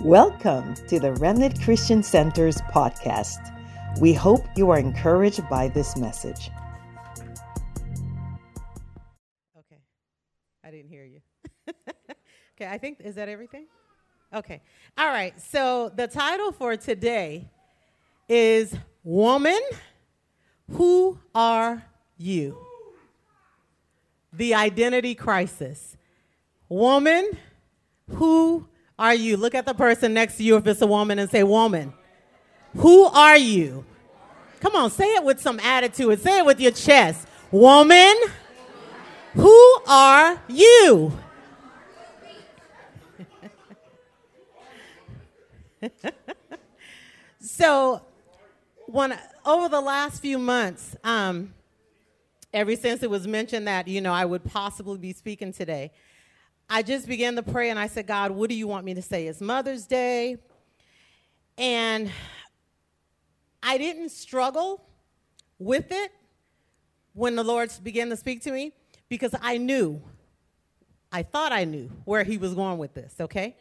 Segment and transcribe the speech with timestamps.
[0.00, 3.54] Welcome to the Remnant Christian Center's podcast.
[4.00, 6.50] We hope you are encouraged by this message.
[9.56, 9.76] Okay.
[10.64, 11.20] I didn't hear you.
[12.56, 13.66] okay, I think, is that everything?
[14.34, 14.62] Okay.
[14.96, 15.38] All right.
[15.38, 17.50] So the title for today
[18.30, 18.74] is
[19.04, 19.60] Woman,
[20.70, 21.84] Who Are
[22.16, 22.56] You?
[24.32, 25.98] The Identity Crisis.
[26.70, 27.30] Woman,
[28.08, 28.66] Who
[28.98, 29.36] are you?
[29.36, 31.92] Look at the person next to you if it's a woman and say, Woman,
[32.76, 33.84] who are you?
[34.60, 36.20] Come on, say it with some attitude.
[36.20, 37.26] Say it with your chest.
[37.50, 38.14] Woman,
[39.34, 41.18] who are you?
[47.40, 48.02] so,
[48.86, 51.52] when over the last few months, um,
[52.54, 55.90] ever since it was mentioned that you know I would possibly be speaking today,
[56.74, 59.02] I just began to pray and I said, God, what do you want me to
[59.02, 59.26] say?
[59.26, 60.38] It's Mother's Day,
[61.58, 62.10] and
[63.62, 64.82] I didn't struggle
[65.58, 66.12] with it
[67.12, 68.72] when the Lord began to speak to me
[69.10, 70.00] because I knew,
[71.12, 73.16] I thought I knew where He was going with this.
[73.20, 73.54] Okay,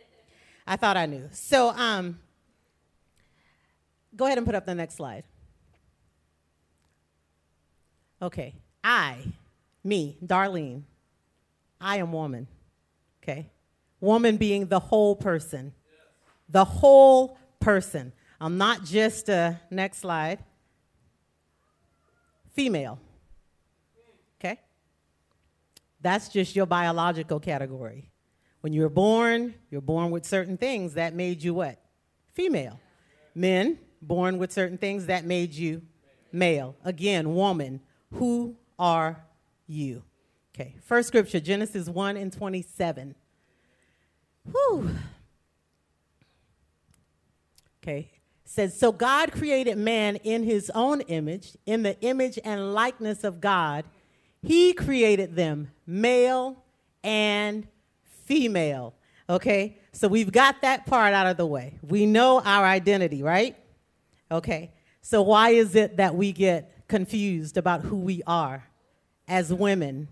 [0.66, 1.28] I thought I knew.
[1.34, 2.18] So, um,
[4.16, 5.26] go ahead and put up the next slide.
[8.22, 9.18] Okay, I,
[9.84, 10.84] me, Darlene,
[11.82, 12.48] I am woman.
[13.22, 13.52] Okay,
[14.00, 15.74] woman being the whole person,
[16.50, 18.14] the whole person.
[18.40, 20.40] I'm not just a next slide.
[22.54, 23.00] Female.
[24.40, 24.60] Okay?
[26.02, 28.10] That's just your biological category.
[28.62, 31.80] When you were born, you're born with certain things that made you what?
[32.34, 32.80] Female.
[33.36, 35.84] Men, born with certain things that made you
[36.32, 36.76] male.
[36.84, 37.82] Again, woman.
[38.14, 39.24] Who are
[39.68, 40.04] you?
[40.54, 43.16] Okay, first scripture, Genesis 1 and 27.
[44.52, 44.92] Whew.
[47.82, 48.12] Okay,
[48.44, 53.40] says, So God created man in his own image, in the image and likeness of
[53.40, 53.86] God.
[54.44, 56.64] He created them, male
[57.04, 57.68] and
[58.26, 58.94] female.
[59.30, 61.80] Okay, so we've got that part out of the way.
[61.82, 63.56] We know our identity, right?
[64.30, 64.72] Okay,
[65.02, 68.68] so why is it that we get confused about who we are
[69.28, 70.10] as women,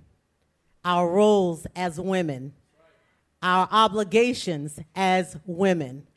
[0.90, 2.52] our roles as women,
[3.44, 6.08] our obligations as women?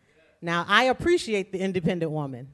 [0.40, 2.48] Now, I appreciate the independent woman.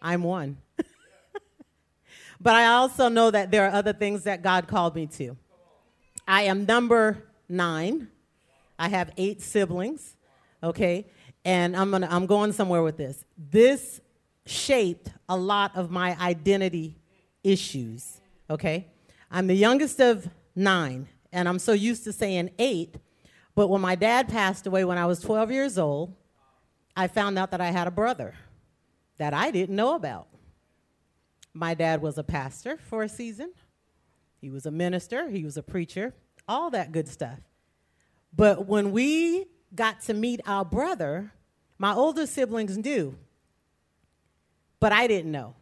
[0.00, 0.56] I'm one.
[2.40, 5.36] but I also know that there are other things that God called me to.
[6.26, 8.08] I am number nine.
[8.78, 10.16] I have eight siblings,
[10.62, 11.06] okay?
[11.44, 13.22] And I'm, gonna, I'm going somewhere with this.
[13.36, 14.00] This
[14.46, 16.96] shaped a lot of my identity
[17.44, 18.18] issues,
[18.48, 18.86] okay?
[19.30, 22.96] I'm the youngest of nine, and I'm so used to saying eight.
[23.54, 26.14] But when my dad passed away when I was 12 years old,
[26.96, 28.34] I found out that I had a brother
[29.18, 30.28] that I didn't know about.
[31.54, 33.52] My dad was a pastor for a season,
[34.40, 36.14] he was a minister, he was a preacher,
[36.48, 37.38] all that good stuff.
[38.34, 41.32] But when we got to meet our brother,
[41.78, 43.16] my older siblings knew,
[44.80, 45.54] but I didn't know.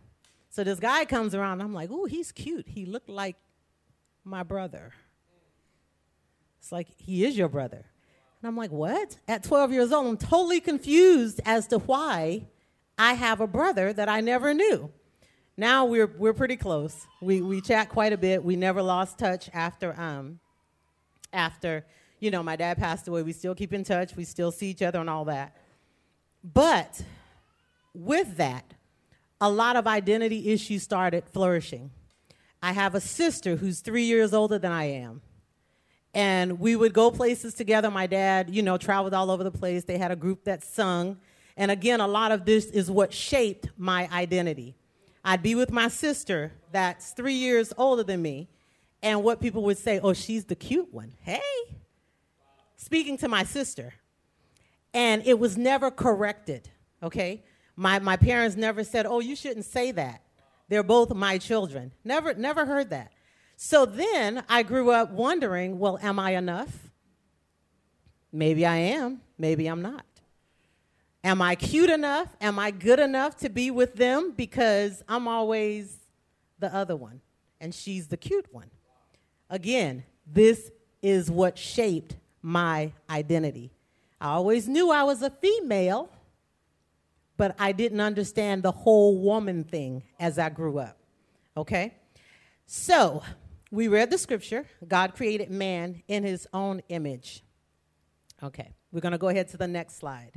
[0.49, 2.69] So this guy comes around, I'm like, ooh, he's cute.
[2.69, 3.37] He looked like
[4.25, 4.93] my brother.
[6.61, 7.85] It's like, he is your brother.
[8.43, 9.17] And I'm like, what?
[9.29, 12.47] At 12 years old, I'm totally confused as to why
[12.99, 14.91] I have a brother that I never knew.
[15.57, 17.07] Now we're, we're pretty close.
[17.21, 18.43] We, we chat quite a bit.
[18.43, 20.41] We never lost touch after, um,
[21.33, 21.85] after,
[22.19, 23.23] you know, my dad passed away.
[23.23, 24.17] We still keep in touch.
[24.17, 25.57] We still see each other and all that.
[26.43, 27.03] But
[27.93, 28.73] with that,
[29.41, 31.91] a lot of identity issues started flourishing.
[32.63, 35.23] I have a sister who's three years older than I am
[36.13, 37.91] and we would go places together.
[37.91, 39.85] My dad, you know, traveled all over the place.
[39.85, 41.19] They had a group that sung.
[41.57, 44.77] And again, a lot of this is what shaped my identity.
[45.25, 48.49] I'd be with my sister that's three years older than me,
[49.03, 51.13] and what people would say, oh, she's the cute one.
[51.21, 51.41] Hey.
[52.77, 53.95] Speaking to my sister.
[54.93, 56.69] And it was never corrected,
[57.03, 57.45] okay?
[57.77, 60.23] My, my parents never said, oh, you shouldn't say that.
[60.71, 61.93] They're both my children.
[62.05, 63.13] Never, never heard that.
[63.57, 66.91] So then I grew up wondering, well, am I enough?
[68.33, 70.07] Maybe I am, maybe I'm not.
[71.25, 72.35] Am I cute enough?
[72.41, 74.33] Am I good enough to be with them?
[74.35, 75.99] Because I'm always
[76.61, 77.21] the other one,
[77.61, 78.71] and she's the cute one.
[79.51, 80.71] Again, this
[81.03, 83.73] is what shaped my identity.
[84.21, 86.09] I always knew I was a female,
[87.41, 90.99] but I didn't understand the whole woman thing as I grew up.
[91.57, 91.95] Okay?
[92.67, 93.23] So,
[93.71, 97.43] we read the scripture God created man in his own image.
[98.43, 100.33] Okay, we're going to go ahead to the next slide.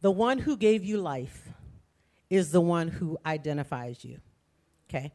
[0.00, 1.46] The one who gave you life
[2.30, 4.18] is the one who identifies you.
[4.88, 5.12] Okay?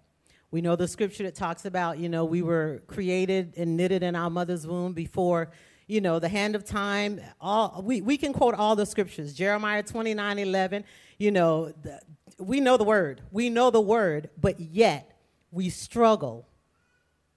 [0.52, 4.16] We know the scripture that talks about, you know, we were created and knitted in
[4.16, 5.50] our mother's womb before
[5.88, 7.22] you know, the hand of time.
[7.40, 9.34] All we, we can quote all the scriptures.
[9.34, 10.84] Jeremiah 29, 11,
[11.18, 12.00] you know, the,
[12.38, 13.22] we know the word.
[13.32, 15.18] We know the word, but yet
[15.52, 16.48] we struggle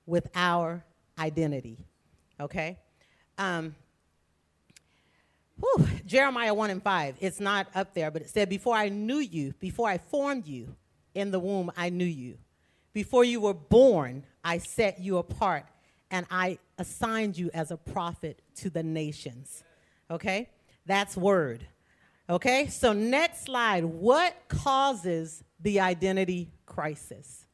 [0.07, 0.85] with our
[1.19, 1.85] identity.
[2.41, 2.79] Okay?
[3.37, 3.75] Um,
[5.61, 9.19] whew, Jeremiah 1 and 5, it's not up there, but it said, Before I knew
[9.19, 10.75] you, before I formed you
[11.15, 12.39] in the womb, I knew you.
[12.93, 15.67] Before you were born, I set you apart
[16.11, 19.63] and I assigned you as a prophet to the nations.
[20.11, 20.49] Okay?
[20.87, 21.67] That's word.
[22.31, 22.69] Okay?
[22.69, 23.85] So, next slide.
[23.85, 27.47] What causes the identity crisis?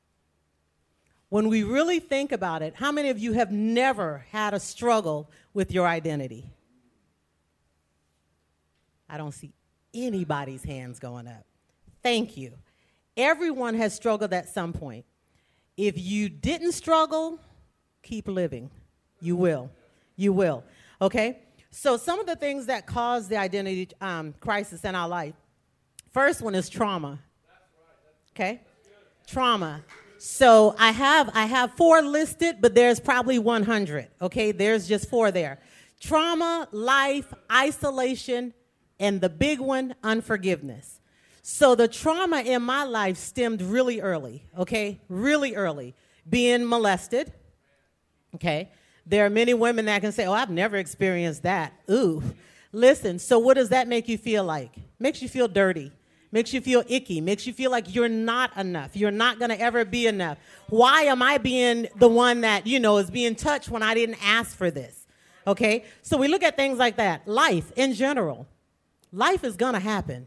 [1.29, 5.31] When we really think about it, how many of you have never had a struggle
[5.53, 6.53] with your identity?
[9.09, 9.53] I don't see
[9.93, 11.45] anybody's hands going up.
[12.03, 12.53] Thank you.
[13.17, 15.05] Everyone has struggled at some point.
[15.77, 17.39] If you didn't struggle,
[18.03, 18.71] keep living.
[19.25, 19.71] You will.
[20.17, 20.65] You will.
[21.01, 21.39] Okay?
[21.71, 25.35] So, some of the things that cause the identity um, crisis in our life
[26.13, 27.19] first one is trauma.
[28.33, 28.61] Okay?
[29.27, 29.83] Trauma.
[30.19, 34.09] So I have I have four listed, but there's probably 100.
[34.23, 35.59] Okay, there's just four there.
[36.01, 38.55] Trauma, life, isolation,
[38.99, 41.01] and the big one, unforgiveness.
[41.43, 45.01] So the trauma in my life stemmed really early, okay?
[45.09, 45.95] Really early.
[46.29, 47.33] Being molested,
[48.35, 48.71] okay?
[49.07, 51.73] There are many women that can say, Oh, I've never experienced that.
[51.91, 52.23] Ooh.
[52.73, 54.75] Listen, so what does that make you feel like?
[54.99, 55.93] Makes you feel dirty
[56.35, 58.97] makes you feel icky, makes you feel like you're not enough.
[58.97, 60.37] You're not going to ever be enough.
[60.69, 64.19] Why am I being the one that, you know, is being touched when I didn't
[64.21, 65.07] ask for this?
[65.47, 65.85] Okay?
[66.03, 67.29] So we look at things like that.
[67.29, 68.49] Life in general.
[69.13, 70.27] Life is going to happen.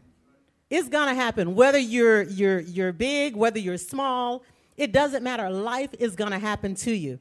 [0.70, 4.42] It's going to happen whether you're you're you're big, whether you're small,
[4.78, 5.50] it doesn't matter.
[5.50, 7.18] Life is going to happen to you.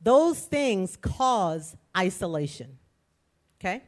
[0.00, 2.78] Those things cause isolation.
[3.60, 3.82] Okay?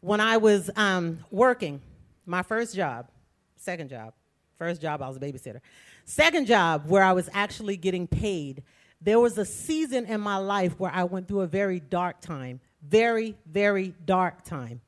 [0.00, 1.82] When I was um, working,
[2.24, 3.08] my first job,
[3.56, 4.14] second job,
[4.58, 5.60] first job, I was a babysitter.
[6.06, 8.62] Second job, where I was actually getting paid,
[9.00, 12.60] there was a season in my life where I went through a very dark time.
[12.82, 14.80] Very, very dark time.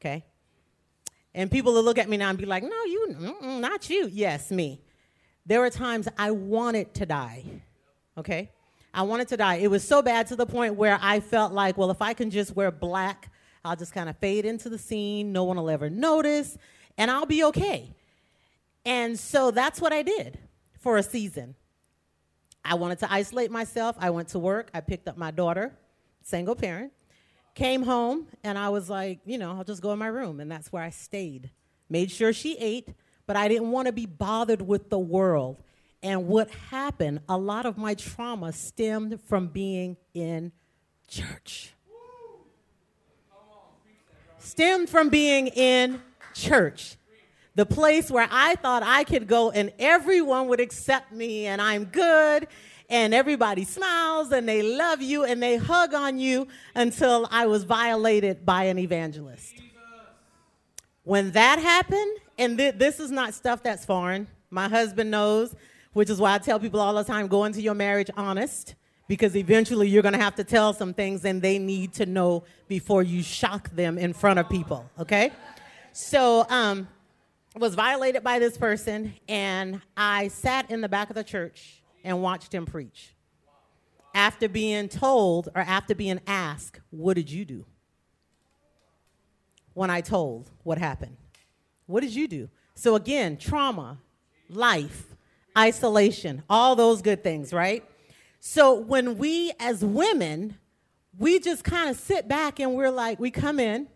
[0.00, 0.24] Okay?
[1.34, 4.08] And people will look at me now and be like, no, you, not you.
[4.10, 4.80] Yes, me.
[5.46, 7.44] There were times I wanted to die.
[8.16, 8.50] Okay?
[8.94, 9.56] I wanted to die.
[9.56, 12.30] It was so bad to the point where I felt like, well, if I can
[12.30, 13.30] just wear black,
[13.64, 15.32] I'll just kind of fade into the scene.
[15.32, 16.56] No one will ever notice
[16.96, 17.92] and I'll be okay.
[18.84, 20.38] And so that's what I did
[20.78, 21.56] for a season.
[22.64, 23.96] I wanted to isolate myself.
[23.98, 24.70] I went to work.
[24.72, 25.76] I picked up my daughter,
[26.22, 26.92] single parent,
[27.54, 30.40] came home, and I was like, you know, I'll just go in my room.
[30.40, 31.50] And that's where I stayed.
[31.90, 32.90] Made sure she ate,
[33.26, 35.62] but I didn't want to be bothered with the world.
[36.04, 40.52] And what happened, a lot of my trauma stemmed from being in
[41.08, 41.72] church.
[44.38, 46.02] Stemmed from being in
[46.34, 46.96] church,
[47.54, 51.86] the place where I thought I could go and everyone would accept me and I'm
[51.86, 52.48] good
[52.90, 57.64] and everybody smiles and they love you and they hug on you until I was
[57.64, 59.54] violated by an evangelist.
[61.04, 65.54] When that happened, and th- this is not stuff that's foreign, my husband knows,
[65.94, 68.74] which is why I tell people all the time go into your marriage honest
[69.08, 72.44] because eventually you're going to have to tell some things and they need to know
[72.68, 75.30] before you shock them in front of people, okay?
[75.92, 76.88] So, um,
[77.56, 82.20] was violated by this person, and I sat in the back of the church and
[82.20, 83.14] watched him preach.
[84.12, 87.64] After being told or after being asked, What did you do?
[89.72, 91.16] When I told what happened,
[91.86, 92.48] what did you do?
[92.74, 93.98] So, again, trauma,
[94.48, 95.13] life,
[95.56, 97.84] isolation, all those good things, right?
[98.40, 100.58] So, when we as women,
[101.18, 103.88] we just kind of sit back and we're like, we come in,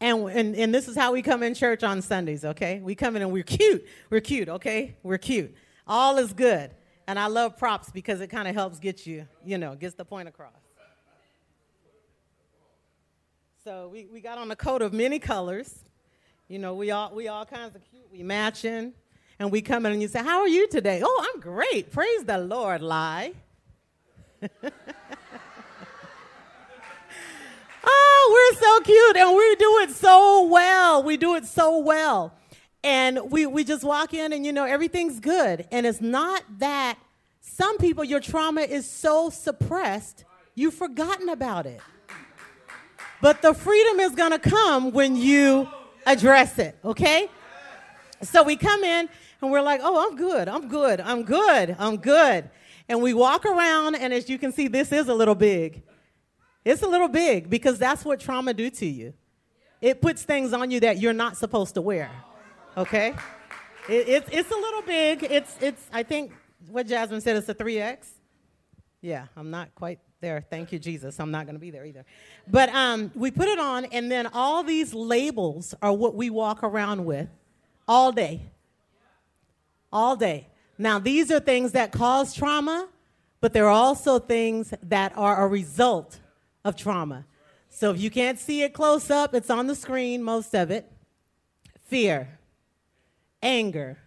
[0.00, 2.80] and, and, and this is how we come in church on Sundays, okay?
[2.80, 3.86] We come in and we're cute.
[4.10, 4.96] We're cute, okay?
[5.02, 5.54] We're cute.
[5.86, 6.72] All is good.
[7.06, 10.04] And I love props because it kind of helps get you, you know, gets the
[10.04, 10.52] point across.
[13.64, 15.84] So we, we got on a coat of many colors.
[16.48, 18.06] You know, we all, we all kinds of cute.
[18.12, 18.92] We matching.
[19.38, 21.02] And we come in and you say, How are you today?
[21.04, 21.92] Oh, I'm great.
[21.92, 23.32] Praise the Lord, lie.
[27.86, 31.02] Oh, we're so cute and we do it so well.
[31.02, 32.34] We do it so well.
[32.82, 35.66] And we, we just walk in and, you know, everything's good.
[35.70, 36.98] And it's not that
[37.40, 40.24] some people, your trauma is so suppressed,
[40.54, 41.80] you've forgotten about it.
[43.22, 45.68] But the freedom is to come when you
[46.06, 47.28] address it, okay?
[48.22, 49.08] So we come in
[49.46, 52.50] and we're like, oh, I'm good, I'm good, I'm good, I'm good.
[52.88, 55.82] And we walk around, and as you can see, this is a little big.
[56.64, 59.14] It's a little big because that's what trauma do to you.
[59.80, 62.10] It puts things on you that you're not supposed to wear.
[62.76, 63.14] Okay?
[63.88, 65.22] It, it's, it's a little big.
[65.22, 66.32] It's, it's, I think
[66.68, 68.08] what Jasmine said is a 3X.
[69.00, 70.44] Yeah, I'm not quite there.
[70.50, 71.20] Thank you, Jesus.
[71.20, 72.04] I'm not going to be there either.
[72.48, 76.64] But um, we put it on, and then all these labels are what we walk
[76.64, 77.28] around with
[77.86, 78.42] all day.
[79.92, 80.48] All day.
[80.78, 82.88] Now, these are things that cause trauma,
[83.40, 86.18] but they're also things that are a result
[86.64, 87.24] of trauma.
[87.70, 90.90] So if you can't see it close up, it's on the screen, most of it.
[91.84, 92.38] Fear,
[93.42, 93.98] anger,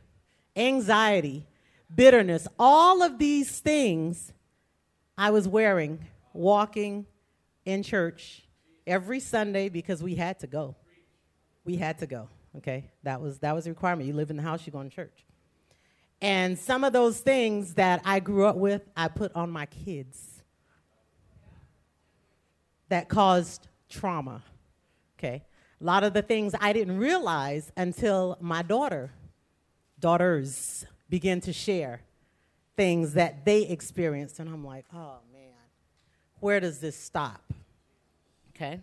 [0.56, 1.46] anxiety,
[1.94, 4.34] bitterness, all of these things
[5.18, 7.06] I was wearing walking
[7.66, 8.44] in church
[8.86, 10.76] every Sunday because we had to go.
[11.64, 12.90] We had to go, okay?
[13.04, 14.08] That was that was a requirement.
[14.08, 15.26] You live in the house, you go to church.
[16.22, 20.42] And some of those things that I grew up with, I put on my kids
[22.90, 24.44] that caused trauma.
[25.18, 25.44] Okay?
[25.80, 29.12] A lot of the things I didn't realize until my daughter,
[30.00, 32.02] daughters, began to share
[32.76, 34.40] things that they experienced.
[34.40, 35.54] And I'm like, oh man,
[36.40, 37.42] where does this stop?
[38.56, 38.82] Okay?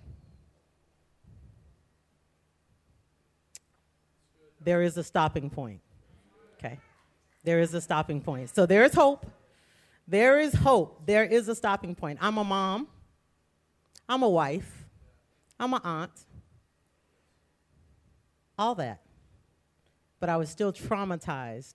[4.62, 5.80] There is a stopping point.
[6.58, 6.78] Okay?
[7.46, 8.54] There is a stopping point.
[8.54, 9.24] So there is hope.
[10.06, 11.06] There is hope.
[11.06, 12.18] There is a stopping point.
[12.20, 12.88] I'm a mom.
[14.08, 14.84] I'm a wife,
[15.58, 16.12] I'm an aunt,
[18.58, 19.00] all that.
[20.20, 21.74] But I was still traumatized,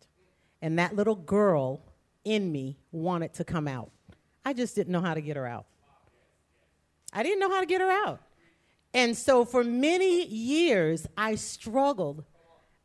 [0.62, 1.82] and that little girl
[2.24, 3.92] in me wanted to come out.
[4.46, 5.66] I just didn't know how to get her out.
[7.13, 8.22] I didn't know how to get her out.
[8.94, 12.24] And so for many years, I struggled.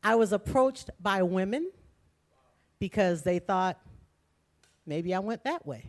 [0.02, 1.70] I was approached by women
[2.78, 3.78] because they thought
[4.86, 5.84] maybe I went that way.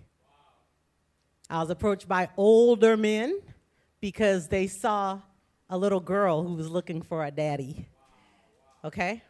[1.49, 3.39] I was approached by older men
[4.01, 5.19] because they saw
[5.69, 7.87] a little girl who was looking for a daddy.
[8.83, 9.23] Okay?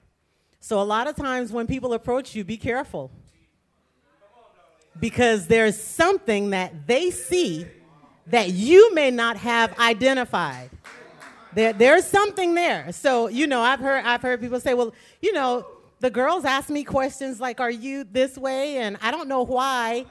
[0.60, 3.12] So, a lot of times when people approach you, be careful.
[5.00, 7.68] Because there's something that they see
[8.28, 10.72] that you may not have identified.
[11.54, 12.92] There, there's something there.
[12.92, 15.66] So, you know, I've heard, I've heard people say, well, you know,
[16.00, 18.78] the girls ask me questions like, are you this way?
[18.78, 20.06] And I don't know why.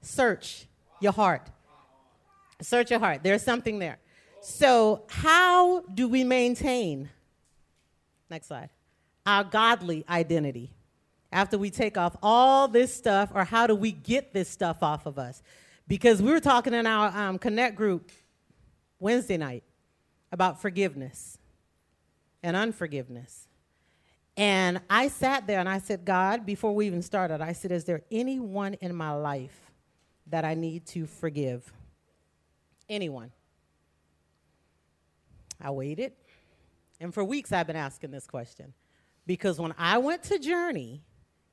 [0.00, 0.66] Search
[1.00, 1.50] your heart.
[2.60, 3.22] Search your heart.
[3.22, 3.98] There's something there.
[4.40, 7.10] So, how do we maintain?
[8.30, 8.70] Next slide.
[9.26, 10.72] Our godly identity
[11.30, 15.06] after we take off all this stuff, or how do we get this stuff off
[15.06, 15.42] of us?
[15.86, 18.10] Because we were talking in our um, Connect group
[18.98, 19.64] Wednesday night
[20.32, 21.38] about forgiveness
[22.42, 23.47] and unforgiveness.
[24.38, 27.84] And I sat there and I said, God, before we even started, I said, Is
[27.84, 29.72] there anyone in my life
[30.28, 31.72] that I need to forgive?
[32.88, 33.32] Anyone?
[35.60, 36.12] I waited.
[37.00, 38.72] And for weeks, I've been asking this question.
[39.26, 41.02] Because when I went to Journey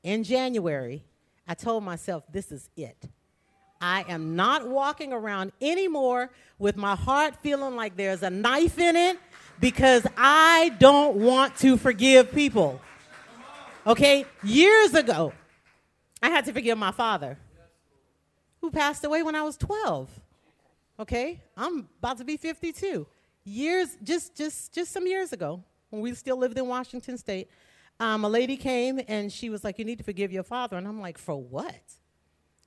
[0.04, 1.04] in January,
[1.48, 3.10] I told myself, this is it.
[3.82, 8.96] I am not walking around anymore with my heart feeling like there's a knife in
[8.96, 9.18] it
[9.59, 12.81] because I don't want to forgive people.
[13.88, 14.25] Okay?
[14.43, 15.33] Years ago,
[16.21, 17.38] I had to forgive my father
[18.62, 20.09] who passed away when I was 12.
[21.00, 21.41] Okay?
[21.55, 23.05] I'm about to be 52.
[23.43, 27.50] Years, just, just, just some years ago, when we still lived in Washington State,
[28.00, 30.77] um, a lady came and she was like, You need to forgive your father.
[30.77, 31.75] And I'm like, For what?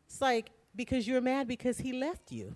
[0.07, 2.55] It's like, Because you're mad because he left you.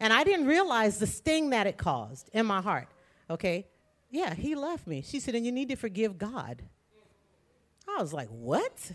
[0.00, 2.88] And I didn't realize the sting that it caused in my heart.
[3.30, 3.66] Okay?
[4.10, 5.02] Yeah, he left me.
[5.02, 6.62] She said, And you need to forgive God.
[7.88, 8.92] I was like, What?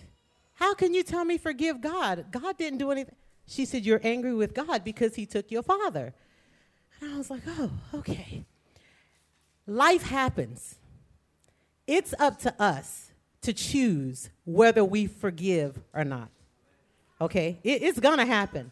[0.55, 2.25] How can you tell me forgive God?
[2.31, 3.15] God didn't do anything.
[3.47, 6.13] She said, You're angry with God because he took your father.
[6.99, 8.45] And I was like, Oh, okay.
[9.65, 10.75] Life happens.
[11.85, 13.11] It's up to us
[13.41, 16.29] to choose whether we forgive or not.
[17.21, 17.59] Okay?
[17.63, 18.71] It, it's to happen.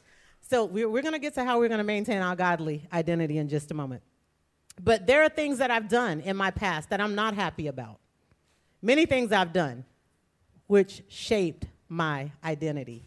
[0.50, 3.72] So we're, we're to get to how we're to maintain our godly identity in just
[3.72, 4.02] a moment.
[4.84, 8.00] But there are things that I've done in my past that I'm not happy about.
[8.82, 9.86] Many things I've done
[10.66, 13.06] which shaped my identity.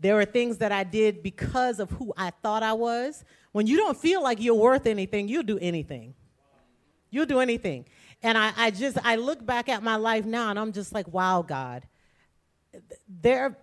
[0.00, 3.24] There are things that I did because of who I thought I was.
[3.52, 6.14] When you don't feel like you're worth anything, you'll do anything.
[7.10, 7.86] You'll do anything.
[8.22, 11.08] And I, I just, I look back at my life now and I'm just like,
[11.08, 11.86] wow, God.
[13.08, 13.56] There,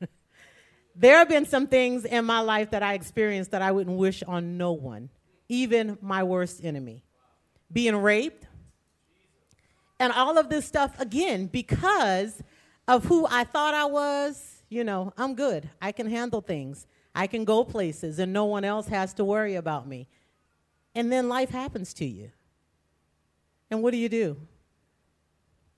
[0.94, 4.22] there have been some things in my life that I experienced that I wouldn't wish
[4.22, 5.08] on no one.
[5.48, 7.04] Even my worst enemy.
[7.72, 8.46] Being raped,
[10.00, 12.42] and all of this stuff again because
[12.86, 14.62] of who I thought I was.
[14.70, 15.68] You know, I'm good.
[15.80, 16.86] I can handle things.
[17.14, 20.08] I can go places, and no one else has to worry about me.
[20.94, 22.30] And then life happens to you.
[23.70, 24.36] And what do you do?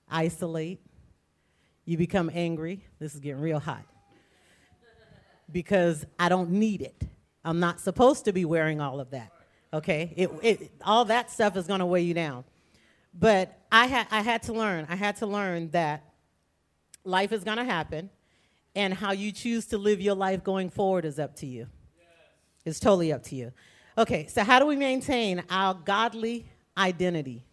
[0.09, 0.81] Isolate.
[1.85, 2.85] You become angry.
[2.99, 3.85] This is getting real hot.
[5.51, 7.03] Because I don't need it.
[7.43, 9.31] I'm not supposed to be wearing all of that.
[9.73, 10.13] Okay?
[10.15, 12.43] It, it, all that stuff is going to weigh you down.
[13.13, 14.87] But I, had I had to learn.
[14.89, 16.03] I had to learn that
[17.03, 18.09] life is going to happen,
[18.75, 21.67] and how you choose to live your life going forward is up to you.
[21.97, 22.07] Yes.
[22.65, 23.51] It's totally up to you.
[23.97, 26.45] Okay, so how do we maintain our godly
[26.77, 27.43] identity?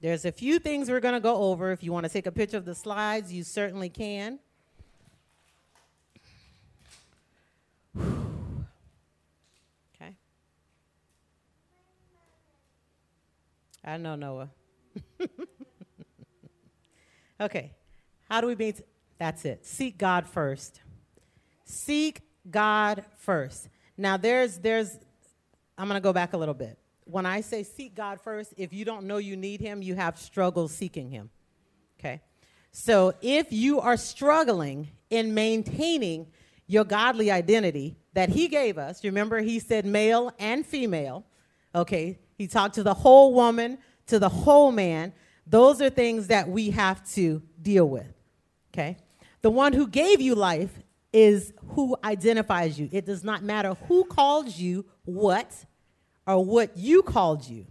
[0.00, 1.72] There's a few things we're going to go over.
[1.72, 4.38] If you want to take a picture of the slides, you certainly can.
[9.96, 10.14] Okay.
[13.84, 14.50] I know, Noah.
[17.40, 17.72] okay.
[18.28, 18.80] How do we meet?
[19.18, 19.66] That's it.
[19.66, 20.80] Seek God first.
[21.64, 23.68] Seek God first.
[23.96, 24.98] Now there's there's
[25.76, 26.78] I'm going to go back a little bit.
[27.04, 30.18] When I say seek God first, if you don't know you need him, you have
[30.18, 31.30] struggles seeking him.
[31.98, 32.22] Okay?
[32.72, 36.28] So if you are struggling in maintaining
[36.66, 41.26] your godly identity that he gave us, remember he said male and female,
[41.74, 42.18] okay?
[42.36, 45.12] He talked to the whole woman, to the whole man.
[45.46, 48.12] Those are things that we have to deal with.
[48.72, 48.96] Okay?
[49.42, 50.70] The one who gave you life
[51.12, 52.88] is who identifies you.
[52.90, 55.54] It does not matter who called you what
[56.26, 57.66] or what you called you.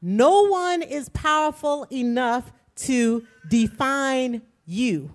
[0.00, 5.12] No one is powerful enough to define you.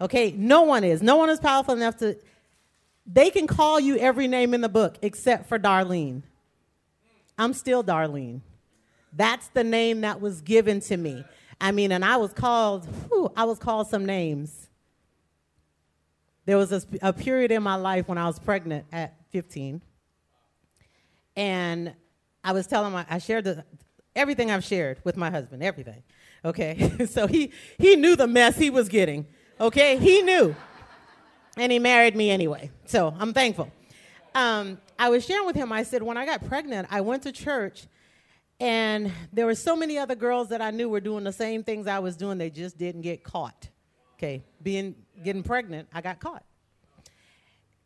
[0.00, 0.32] Okay?
[0.32, 1.02] No one is.
[1.02, 2.16] No one is powerful enough to.
[3.04, 6.22] They can call you every name in the book except for Darlene.
[7.42, 8.40] I'm still Darlene.
[9.12, 11.24] That's the name that was given to me.
[11.60, 14.68] I mean, and I was called, whew, I was called some names.
[16.46, 19.82] There was a, a period in my life when I was pregnant at 15.
[21.34, 21.92] And
[22.44, 23.64] I was telling my, I shared the,
[24.14, 26.04] everything I've shared with my husband, everything.
[26.44, 27.06] Okay.
[27.10, 29.26] so he, he knew the mess he was getting.
[29.60, 29.98] Okay.
[29.98, 30.54] He knew.
[31.56, 32.70] And he married me anyway.
[32.86, 33.68] So I'm thankful.
[34.34, 37.32] Um, I was sharing with him, I said, when I got pregnant, I went to
[37.32, 37.86] church
[38.62, 41.88] and there were so many other girls that I knew were doing the same things
[41.88, 42.38] I was doing.
[42.38, 43.68] They just didn't get caught.
[44.14, 46.44] Okay, being getting pregnant, I got caught.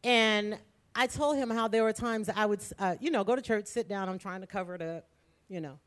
[0.04, 0.59] And
[0.94, 3.64] I told him how there were times I would, uh, you know, go to church,
[3.66, 4.11] sit down.
[4.11, 5.06] I'm trying to cover it up,
[5.48, 5.78] you know.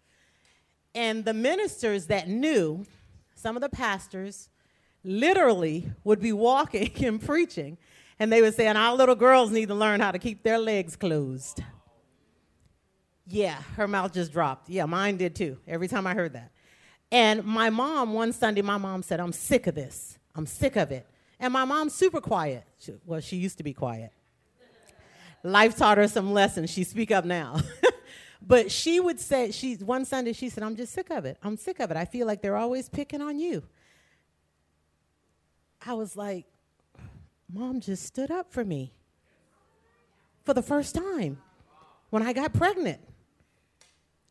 [0.96, 2.84] And the ministers that knew,
[3.36, 4.50] some of the pastors,
[5.04, 7.78] literally would be walking and preaching,
[8.20, 10.96] and they were saying, our little girls need to learn how to keep their legs
[10.96, 11.62] closed."
[13.32, 14.70] Yeah, her mouth just dropped.
[14.70, 16.52] Yeah, mine did too, every time I heard that.
[17.12, 20.18] And my mom, one Sunday, my mom said, I'm sick of this.
[20.36, 21.08] I'm sick of it.
[21.40, 22.64] And my mom's super quiet.
[22.80, 24.12] She, well, she used to be quiet.
[25.44, 26.70] Life taught her some lessons.
[26.70, 27.62] She speak up now.
[28.42, 31.38] but she would say, she, one Sunday, she said, I'm just sick of it.
[31.42, 31.98] I'm sick of it.
[31.98, 33.64] I feel like they're always picking on you.
[35.86, 36.46] I was like,
[37.52, 38.94] Mom just stood up for me
[40.46, 41.40] for the first time
[42.10, 43.02] when I got pregnant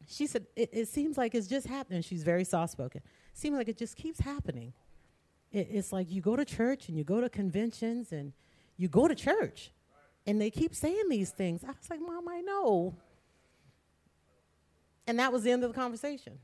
[0.09, 2.01] she said, it, it seems like it's just happening.
[2.01, 3.03] She's very soft spoken.
[3.35, 4.73] Seems like it just keeps happening.
[5.53, 8.33] It, it's like you go to church and you go to conventions and
[8.79, 9.71] you go to church
[10.27, 11.63] and they keep saying these things.
[11.63, 12.97] I was like, Mom, I know.
[15.07, 16.39] And that was the end of the conversation.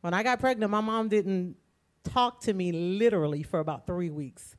[0.00, 1.56] When I got pregnant, my mom didn't
[2.04, 4.56] talk to me literally for about three weeks.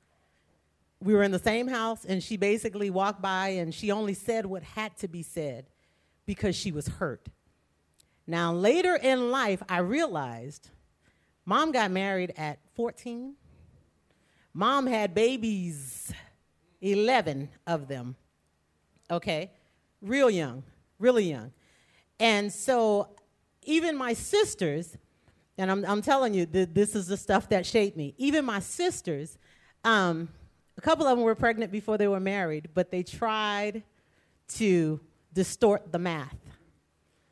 [1.02, 4.46] We were in the same house, and she basically walked by and she only said
[4.46, 5.66] what had to be said
[6.26, 7.28] because she was hurt.
[8.28, 10.70] Now, later in life, I realized
[11.44, 13.36] mom got married at 14.
[14.54, 16.14] Mom had babies,
[16.82, 18.16] 11 of them.
[19.10, 19.52] Okay?
[20.02, 20.64] Real young,
[21.00, 21.52] really young.
[22.20, 23.10] And so,
[23.64, 24.98] even my sisters,
[25.58, 28.14] and I'm, I'm telling you, th- this is the stuff that shaped me.
[28.18, 29.38] Even my sisters,
[29.84, 30.30] um,
[30.78, 33.84] a couple of them were pregnant before they were married, but they tried
[34.56, 35.00] to
[35.34, 36.36] distort the math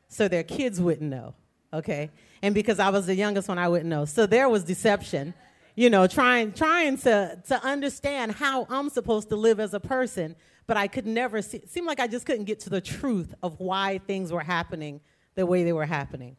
[0.08, 1.34] so their kids wouldn't know,
[1.72, 2.10] okay?
[2.42, 4.04] And because I was the youngest one, I wouldn't know.
[4.04, 5.34] So there was deception,
[5.76, 10.34] you know, trying, trying to, to understand how I'm supposed to live as a person,
[10.66, 13.34] but I could never see, it seemed like I just couldn't get to the truth
[13.42, 15.00] of why things were happening
[15.34, 16.36] the way they were happening.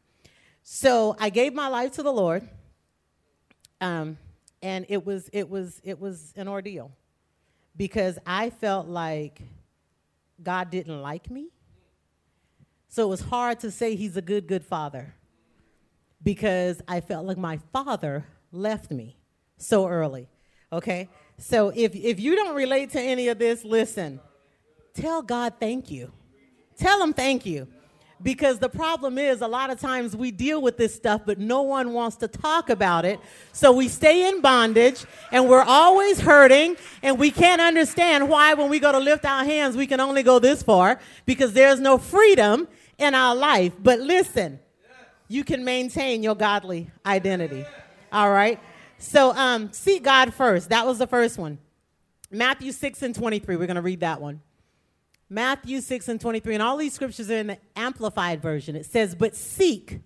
[0.64, 2.48] So I gave my life to the Lord,
[3.80, 4.18] um,
[4.62, 6.92] and it was, it, was, it was an ordeal
[7.76, 9.42] because I felt like
[10.42, 11.50] God didn't like me
[12.90, 15.16] So it was hard to say he's a good, good father
[16.22, 19.18] because I felt like my father left me
[19.58, 20.28] so early.
[20.74, 21.08] Okay?
[21.38, 24.20] So if, if you don't relate to any of this, listen,
[24.94, 26.12] tell God thank you.
[26.78, 27.68] Tell him thank you.
[28.24, 31.62] Because the problem is, a lot of times we deal with this stuff, but no
[31.62, 33.20] one wants to talk about it.
[33.52, 38.70] So we stay in bondage and we're always hurting, and we can't understand why, when
[38.70, 41.98] we go to lift our hands, we can only go this far because there's no
[41.98, 43.74] freedom in our life.
[43.80, 44.60] But listen,
[45.28, 47.66] you can maintain your godly identity.
[48.12, 48.60] All right?
[48.98, 50.70] So um, seek God first.
[50.70, 51.58] That was the first one.
[52.30, 53.56] Matthew 6 and 23.
[53.56, 54.42] We're going to read that one.
[55.32, 56.56] Matthew 6 and 23.
[56.56, 58.76] And all these scriptures are in the Amplified Version.
[58.76, 60.02] It says, But seek,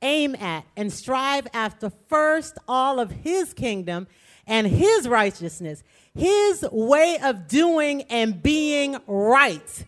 [0.00, 4.06] aim at, and strive after first all of his kingdom
[4.46, 5.82] and his righteousness,
[6.14, 9.84] his way of doing and being right.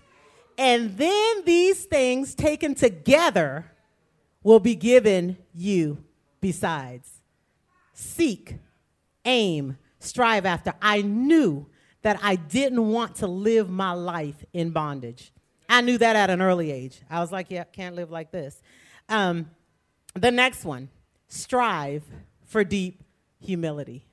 [0.59, 3.71] And then these things taken together
[4.43, 6.03] will be given you
[6.41, 7.21] besides.
[7.93, 8.57] Seek,
[9.25, 10.75] aim, strive after.
[10.83, 11.67] I knew
[12.07, 15.33] that I didn't want to live my life in bondage.
[15.69, 17.01] I knew that at an early age.
[17.11, 18.63] I was like, yeah, can't live like this.
[19.09, 19.51] Um,
[20.15, 20.89] the next one
[21.27, 22.05] strive
[22.45, 23.03] for deep
[23.41, 24.07] humility.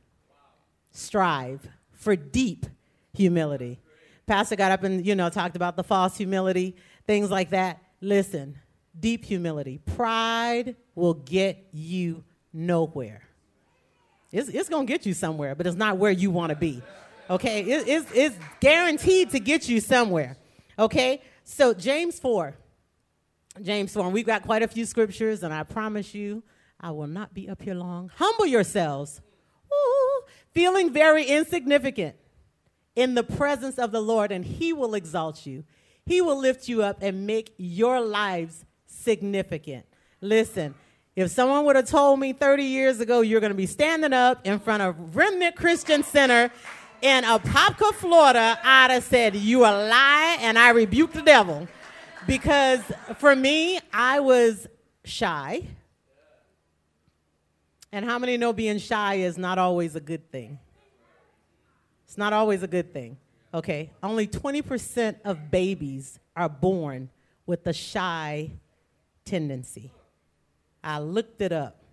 [0.90, 2.66] Strive for deep
[3.14, 3.80] humility.
[4.26, 6.76] Pastor got up and, you know, talked about the false humility,
[7.06, 7.80] things like that.
[8.02, 8.58] Listen,
[9.00, 9.78] deep humility.
[9.96, 13.22] Pride will get you nowhere.
[14.32, 16.82] It's, it's going to get you somewhere, but it's not where you want to be.
[17.30, 20.38] Okay, it, it's, it's guaranteed to get you somewhere.
[20.78, 22.56] Okay, so James 4.
[23.62, 24.10] James 4.
[24.10, 26.44] we've got quite a few scriptures, and I promise you,
[26.80, 28.12] I will not be up here long.
[28.16, 29.22] Humble yourselves,
[29.72, 32.16] Ooh, feeling very insignificant
[32.96, 35.64] in the presence of the Lord, and He will exalt you.
[36.06, 39.86] He will lift you up and make your lives significant.
[40.20, 40.76] Listen,
[41.16, 44.46] if someone would have told me 30 years ago you're going to be standing up
[44.46, 46.52] in front of Remnant Christian Center
[47.04, 51.68] in Apopka, Florida, I'd have said, You a lie, and I rebuke the devil.
[52.26, 52.82] Because
[53.18, 54.68] for me, I was
[55.04, 55.68] shy.
[57.92, 60.58] And how many know being shy is not always a good thing?
[62.06, 63.18] It's not always a good thing.
[63.54, 67.10] Okay, only 20% of babies are born
[67.46, 68.50] with a shy
[69.26, 69.92] tendency.
[70.82, 71.84] I looked it up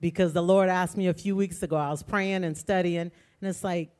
[0.00, 1.76] because the Lord asked me a few weeks ago.
[1.76, 3.90] I was praying and studying, and it's like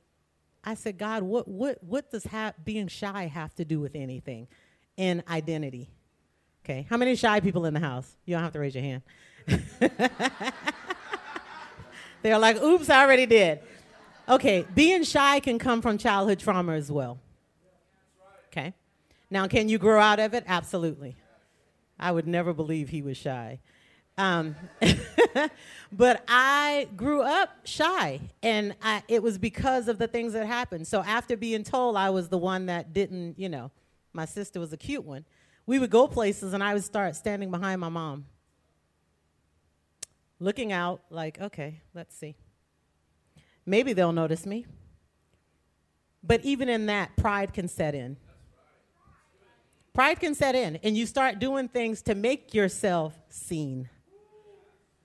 [0.68, 4.48] I said, God, what, what, what does ha- being shy have to do with anything
[4.98, 5.88] in identity?
[6.62, 8.14] Okay, how many shy people in the house?
[8.26, 9.02] You don't have to raise your hand.
[12.22, 13.60] They're like, oops, I already did.
[14.28, 17.18] Okay, being shy can come from childhood trauma as well.
[18.48, 18.74] Okay,
[19.30, 20.44] now can you grow out of it?
[20.46, 21.16] Absolutely.
[21.98, 23.60] I would never believe he was shy.
[24.18, 24.56] Um,
[25.92, 30.88] but I grew up shy, and I, it was because of the things that happened.
[30.88, 33.70] So after being told I was the one that didn't, you know,
[34.12, 35.24] my sister was a cute one,
[35.66, 38.26] we would go places, and I would start standing behind my mom,
[40.40, 42.34] looking out, like, okay, let's see.
[43.64, 44.66] Maybe they'll notice me.
[46.24, 48.16] But even in that, pride can set in.
[49.94, 53.88] Pride can set in, and you start doing things to make yourself seen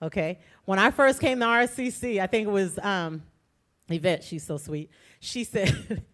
[0.04, 0.38] okay?
[0.64, 3.22] When I first came to RCC, I think it was um,
[3.88, 4.90] Yvette, she's so sweet.
[5.20, 6.04] She said,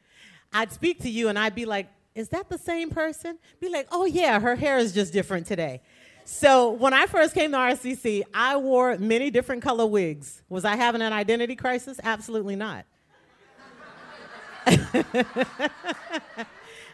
[0.52, 3.38] I'd speak to you and I'd be like, is that the same person?
[3.60, 5.80] Be like, oh yeah, her hair is just different today.
[6.24, 10.42] So when I first came to RCC, I wore many different color wigs.
[10.48, 11.98] Was I having an identity crisis?
[12.02, 12.84] Absolutely not.
[14.66, 16.46] I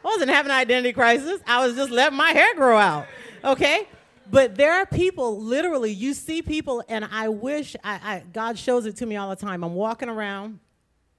[0.04, 1.40] wasn't having an identity crisis.
[1.46, 3.06] I was just letting my hair grow out.
[3.44, 3.88] Okay?
[4.30, 8.86] But there are people, literally, you see people, and I wish I, I, God shows
[8.86, 9.62] it to me all the time.
[9.62, 10.60] I'm walking around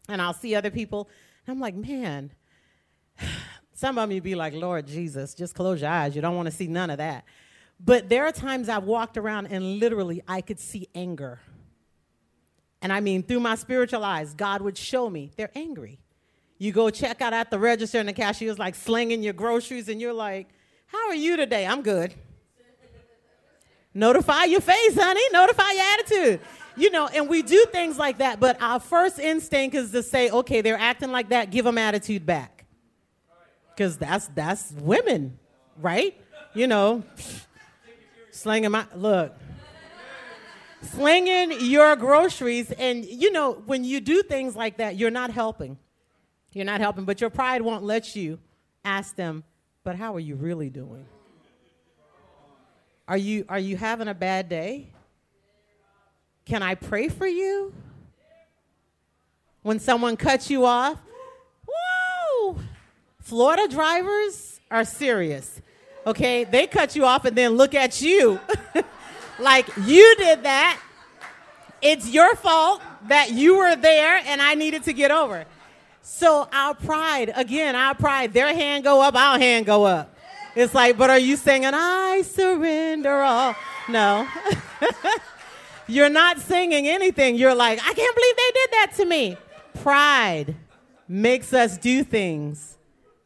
[0.09, 1.09] and I'll see other people,
[1.45, 2.31] and I'm like, man,
[3.73, 6.15] some of you be like, Lord Jesus, just close your eyes.
[6.15, 7.25] You don't want to see none of that.
[7.79, 11.39] But there are times I've walked around and literally I could see anger.
[12.81, 15.99] And I mean, through my spiritual eyes, God would show me they're angry.
[16.57, 20.01] You go check out at the register, and the cashier's like slinging your groceries, and
[20.01, 20.47] you're like,
[20.87, 21.67] How are you today?
[21.67, 22.15] I'm good.
[23.97, 25.21] Notify your face, honey.
[25.31, 26.39] Notify your attitude.
[26.75, 30.29] You know, and we do things like that, but our first instinct is to say,
[30.29, 32.65] okay, they're acting like that, give them attitude back.
[33.71, 35.39] Because that's that's women,
[35.81, 36.15] right?
[36.53, 37.03] You know,
[38.29, 39.35] slinging my look.
[40.83, 45.79] Slinging your groceries, and you know, when you do things like that, you're not helping.
[46.53, 48.37] You're not helping, but your pride won't let you
[48.85, 49.43] ask them,
[49.83, 51.07] but how are you really doing?
[53.07, 54.87] Are you, are you having a bad day?
[56.45, 57.73] Can I pray for you?
[59.61, 60.97] When someone cuts you off,
[61.67, 62.57] whoa!
[63.19, 65.61] Florida drivers are serious.
[66.05, 68.39] Okay, they cut you off and then look at you
[69.39, 70.79] like you did that.
[71.81, 75.45] It's your fault that you were there and I needed to get over.
[76.01, 80.16] So our pride, again, our pride, their hand go up, our hand go up.
[80.57, 83.55] It's like, but are you singing, I surrender all?
[83.87, 84.27] No.
[85.87, 87.35] You're not singing anything.
[87.35, 89.37] You're like, I can't believe they did that to me.
[89.83, 90.55] Pride
[91.07, 92.75] makes us do things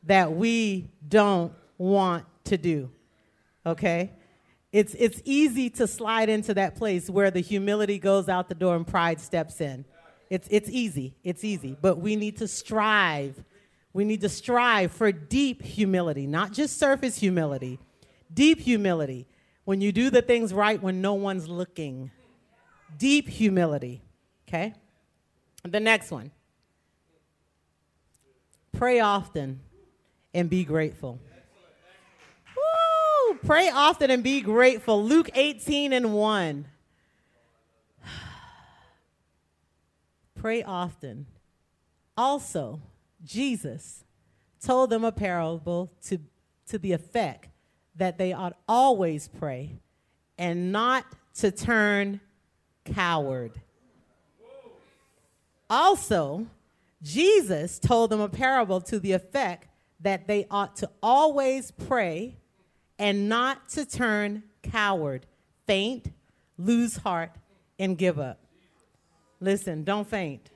[0.04, 2.92] that we don't want to do.
[3.66, 4.12] Okay?
[4.74, 8.76] It's, it's easy to slide into that place where the humility goes out the door
[8.76, 9.86] and pride steps in.
[10.30, 11.16] It's, it's easy.
[11.24, 11.78] It's easy.
[11.82, 13.42] But we need to strive
[13.94, 17.80] we need to strive for deep humility, not just surface humility,
[18.34, 19.28] deep humility.
[19.66, 22.12] When you do the things right when no one's looking,
[22.98, 24.02] deep humility.
[24.48, 24.74] Okay?
[25.64, 26.32] The next one
[28.82, 29.60] pray often
[30.34, 31.20] and be grateful.
[32.58, 33.38] Woo!
[33.46, 35.04] Pray often and be grateful.
[35.04, 36.66] Luke 18 and 1.
[40.36, 41.28] Pray often.
[42.18, 42.82] Also,
[43.24, 44.04] Jesus
[44.64, 46.20] told them a parable to,
[46.68, 47.50] to the effect
[47.96, 49.80] that they ought always pray
[50.38, 51.06] and not
[51.36, 52.20] to turn
[52.86, 53.54] coward.
[55.70, 56.48] Also,
[57.02, 59.68] Jesus told them a parable to the effect
[60.02, 62.36] that they ought to always pray
[63.00, 65.26] and not to turn coward,
[65.66, 66.12] faint,
[66.58, 67.32] lose heart,
[67.80, 68.40] and give up.
[69.40, 70.51] Listen, don't faint.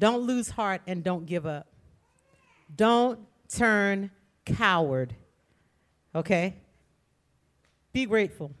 [0.00, 1.66] Don't lose heart and don't give up.
[2.74, 4.10] Don't turn
[4.46, 5.14] coward.
[6.14, 6.54] Okay?
[7.92, 8.52] Be grateful.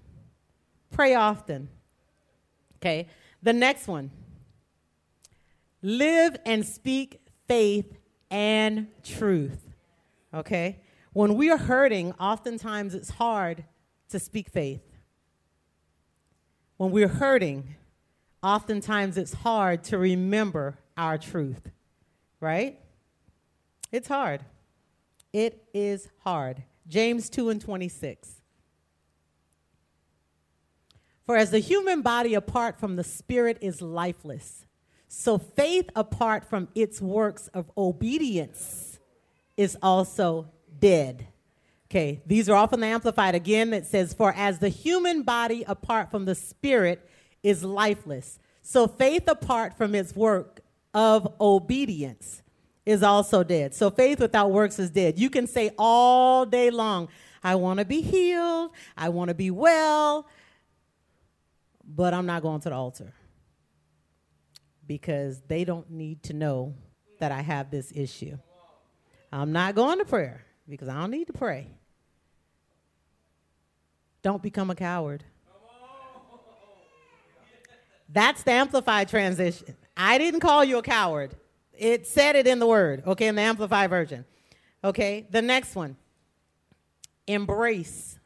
[0.90, 1.70] Pray often.
[2.76, 3.08] Okay?
[3.42, 4.10] The next one
[5.82, 7.96] live and speak faith
[8.30, 9.72] and truth.
[10.34, 10.80] Okay?
[11.14, 13.64] When we are hurting, oftentimes it's hard
[14.10, 14.82] to speak faith.
[16.76, 17.76] When we're hurting,
[18.42, 21.70] oftentimes it's hard to remember our truth,
[22.40, 22.78] right?
[23.90, 24.44] It's hard.
[25.32, 26.62] It is hard.
[26.86, 28.42] James 2 and 26.
[31.24, 34.66] For as the human body apart from the spirit is lifeless,
[35.08, 38.98] so faith apart from its works of obedience
[39.56, 41.26] is also dead.
[41.90, 43.72] Okay, these are often amplified again.
[43.72, 47.08] It says, For as the human body apart from the spirit
[47.42, 50.60] is lifeless, so faith apart from its work
[50.94, 52.42] of obedience
[52.86, 53.74] is also dead.
[53.74, 55.18] So faith without works is dead.
[55.18, 57.08] You can say all day long,
[57.42, 60.26] I want to be healed, I want to be well,
[61.84, 63.12] but I'm not going to the altar
[64.86, 66.74] because they don't need to know
[67.20, 68.36] that I have this issue.
[69.32, 71.68] I'm not going to prayer because I don't need to pray.
[74.22, 75.24] Don't become a coward.
[78.08, 79.76] That's the amplified transition.
[80.02, 81.34] I didn't call you a coward.
[81.74, 84.24] It said it in the word, okay, in the amplified version.
[84.82, 85.96] Okay, the next one.
[87.26, 88.18] Embrace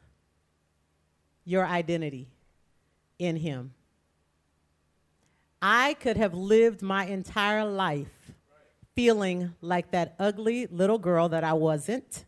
[1.43, 2.29] your identity
[3.19, 3.73] in Him.
[5.61, 8.31] I could have lived my entire life
[8.95, 12.23] feeling like that ugly little girl that I wasn't,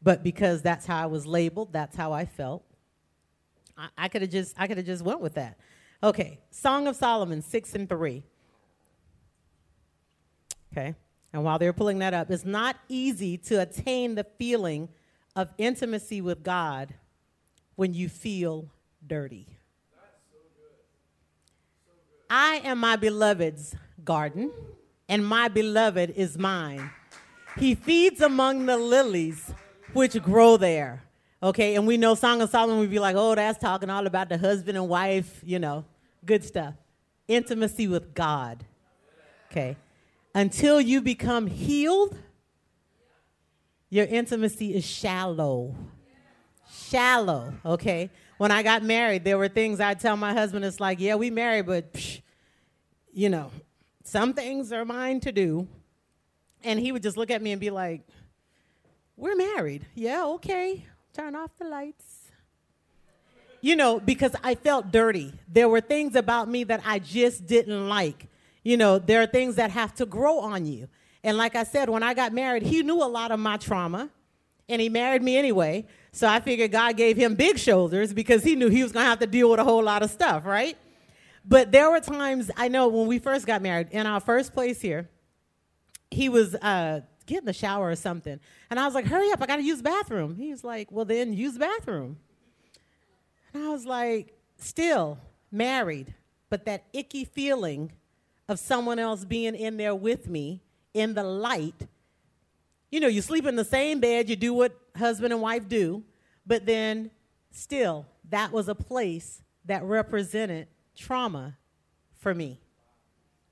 [0.00, 2.64] but because that's how I was labeled, that's how I felt.
[3.76, 5.58] I, I could have just I could have just went with that.
[6.04, 8.22] Okay, Song of Solomon 6 and 3.
[10.76, 10.94] Okay,
[11.32, 14.90] and while they're pulling that up, it's not easy to attain the feeling
[15.34, 16.92] of intimacy with God
[17.76, 18.68] when you feel
[19.06, 19.46] dirty.
[22.28, 24.50] I am my beloved's garden,
[25.08, 26.90] and my beloved is mine.
[27.56, 29.50] He feeds among the lilies
[29.94, 31.04] which grow there.
[31.42, 34.28] Okay, and we know Song of Solomon, we'd be like, oh, that's talking all about
[34.28, 35.86] the husband and wife, you know,
[36.26, 36.74] good stuff.
[37.28, 38.64] Intimacy with God.
[39.50, 39.76] Okay.
[40.36, 42.16] Until you become healed,
[43.90, 45.74] your intimacy is shallow.
[46.70, 48.10] Shallow, okay?
[48.36, 51.30] When I got married, there were things I'd tell my husband, it's like, yeah, we
[51.30, 52.20] married, but, psh,
[53.12, 53.50] you know,
[54.04, 55.66] some things are mine to do.
[56.62, 58.06] And he would just look at me and be like,
[59.16, 59.86] we're married.
[59.94, 60.84] Yeah, okay
[61.16, 62.30] turn off the lights.
[63.62, 65.32] You know, because I felt dirty.
[65.48, 68.28] There were things about me that I just didn't like.
[68.66, 70.88] You know, there are things that have to grow on you.
[71.22, 74.10] And like I said, when I got married, he knew a lot of my trauma.
[74.68, 75.86] and he married me anyway.
[76.10, 79.08] So I figured God gave him big shoulders because he knew he was going to
[79.08, 80.76] have to deal with a whole lot of stuff, right?
[81.44, 84.80] But there were times, I know when we first got married, in our first place
[84.80, 85.08] here,
[86.10, 88.40] he was uh, getting the shower or something.
[88.68, 90.34] And I was like, hurry up, I got to use the bathroom.
[90.34, 92.16] He was like, well, then use the bathroom.
[93.54, 95.18] And I was like, still
[95.52, 96.12] married,
[96.50, 97.92] but that icky feeling
[98.48, 100.62] of someone else being in there with me
[100.94, 101.86] in the light.
[102.90, 106.04] You know, you sleep in the same bed, you do what husband and wife do,
[106.46, 107.10] but then
[107.50, 111.56] still, that was a place that represented trauma
[112.18, 112.60] for me.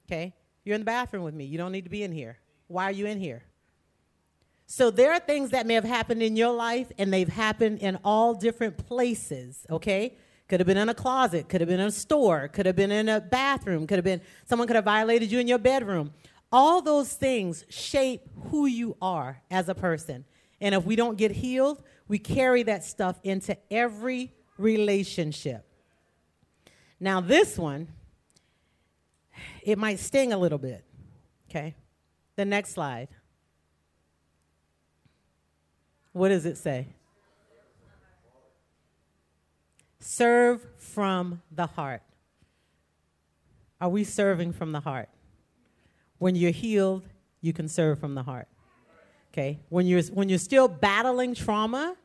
[0.06, 0.32] Okay?
[0.64, 1.44] You're in the bathroom with me.
[1.44, 2.38] You don't need to be in here.
[2.68, 3.42] Why are you in here?
[4.66, 7.98] So there are things that may have happened in your life, and they've happened in
[8.02, 10.16] all different places, okay?
[10.54, 12.92] Could have been in a closet, could have been in a store, could have been
[12.92, 16.12] in a bathroom, could have been someone could have violated you in your bedroom.
[16.52, 18.20] All those things shape
[18.52, 20.24] who you are as a person.
[20.60, 25.66] And if we don't get healed, we carry that stuff into every relationship.
[27.00, 27.88] Now, this one,
[29.60, 30.84] it might sting a little bit.
[31.50, 31.74] Okay?
[32.36, 33.08] The next slide.
[36.12, 36.86] What does it say?
[40.06, 42.02] Serve from the heart.
[43.80, 45.08] Are we serving from the heart?
[46.18, 47.08] When you're healed,
[47.40, 48.46] you can serve from the heart.
[49.32, 49.60] Okay?
[49.70, 51.96] When you're when you're still battling trauma,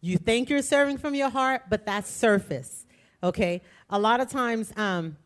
[0.00, 2.86] you think you're serving from your heart, but that's surface.
[3.20, 3.62] Okay?
[3.90, 5.16] A lot of times, um,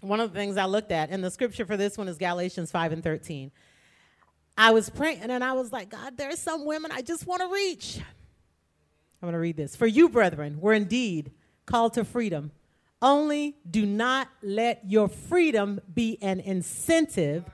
[0.00, 2.72] one of the things I looked at, and the scripture for this one is Galatians
[2.72, 3.52] 5 and 13.
[4.58, 7.48] I was praying and I was like, God, there's some women I just want to
[7.48, 7.98] reach.
[7.98, 9.76] I'm going to read this.
[9.76, 11.30] For you, brethren, were indeed
[11.66, 12.52] called to freedom.
[13.00, 17.44] Only do not let your freedom be an incentive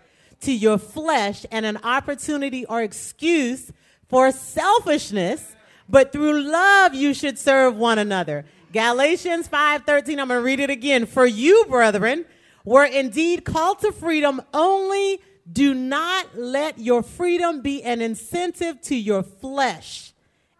[0.42, 3.72] to your flesh and an opportunity or excuse
[4.08, 5.54] for selfishness,
[5.88, 8.44] but through love you should serve one another.
[8.72, 11.04] Galatians 5:13 I'm going to read it again.
[11.06, 12.24] For you, brethren,
[12.64, 15.20] were indeed called to freedom only
[15.50, 20.12] do not let your freedom be an incentive to your flesh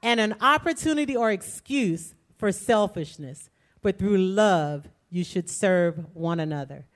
[0.02, 3.50] and an opportunity or excuse for selfishness,
[3.82, 6.86] but through love, you should serve one another.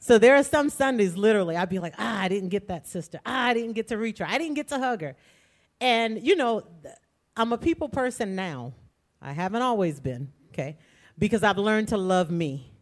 [0.00, 3.20] So there are some Sundays, literally, I'd be like, ah, I didn't get that sister.
[3.26, 4.26] Ah, I didn't get to reach her.
[4.26, 5.16] I didn't get to hug her.
[5.80, 6.62] And, you know,
[7.36, 8.72] I'm a people person now.
[9.20, 10.78] I haven't always been, okay?
[11.18, 12.72] Because I've learned to love me.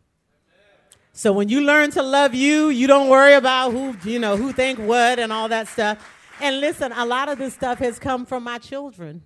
[1.12, 4.52] So when you learn to love you, you don't worry about who, you know, who
[4.52, 5.98] think what and all that stuff.
[6.40, 9.22] And listen, a lot of this stuff has come from my children.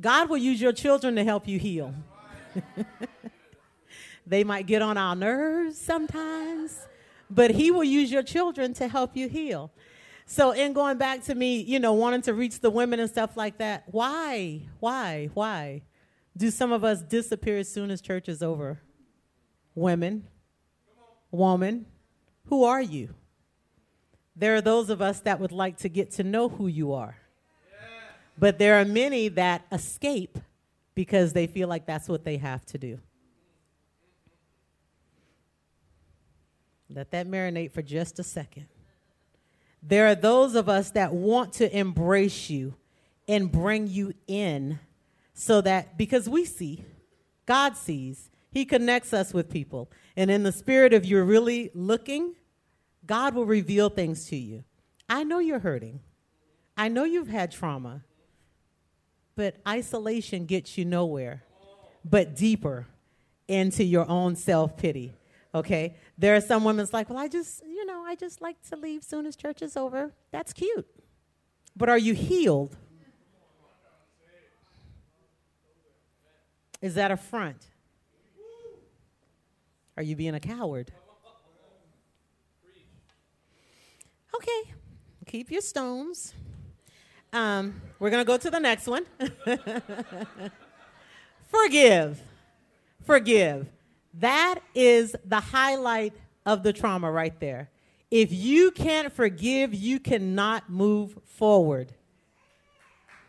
[0.00, 1.94] God will use your children to help you heal.
[4.26, 6.86] they might get on our nerves sometimes,
[7.30, 9.70] but He will use your children to help you heal.
[10.24, 13.36] So, in going back to me, you know, wanting to reach the women and stuff
[13.36, 15.82] like that, why, why, why
[16.36, 18.80] do some of us disappear as soon as church is over?
[19.74, 20.26] women,
[21.30, 21.86] woman,
[22.46, 23.14] who are you?
[24.34, 27.16] There are those of us that would like to get to know who you are.
[28.42, 30.36] But there are many that escape
[30.96, 32.98] because they feel like that's what they have to do.
[36.90, 38.66] Let that marinate for just a second.
[39.80, 42.74] There are those of us that want to embrace you
[43.28, 44.80] and bring you in
[45.34, 46.84] so that because we see,
[47.46, 49.88] God sees, he connects us with people.
[50.16, 52.34] And in the spirit of you're really looking,
[53.06, 54.64] God will reveal things to you.
[55.08, 56.00] I know you're hurting.
[56.76, 58.02] I know you've had trauma.
[59.34, 61.42] But isolation gets you nowhere,
[62.04, 62.86] but deeper
[63.48, 65.14] into your own self pity.
[65.54, 65.96] Okay?
[66.18, 69.02] There are some women's like, well, I just, you know, I just like to leave
[69.04, 70.12] soon as church is over.
[70.30, 70.86] That's cute.
[71.76, 72.76] But are you healed?
[76.80, 77.68] Is that a front?
[79.96, 80.90] Are you being a coward?
[84.34, 84.72] Okay,
[85.26, 86.34] keep your stones.
[87.32, 89.06] Um, we're going to go to the next one.
[91.48, 92.20] Forgive.
[93.04, 93.68] Forgive.
[94.14, 96.12] That is the highlight
[96.44, 97.70] of the trauma right there.
[98.10, 101.94] If you can't forgive, you cannot move forward.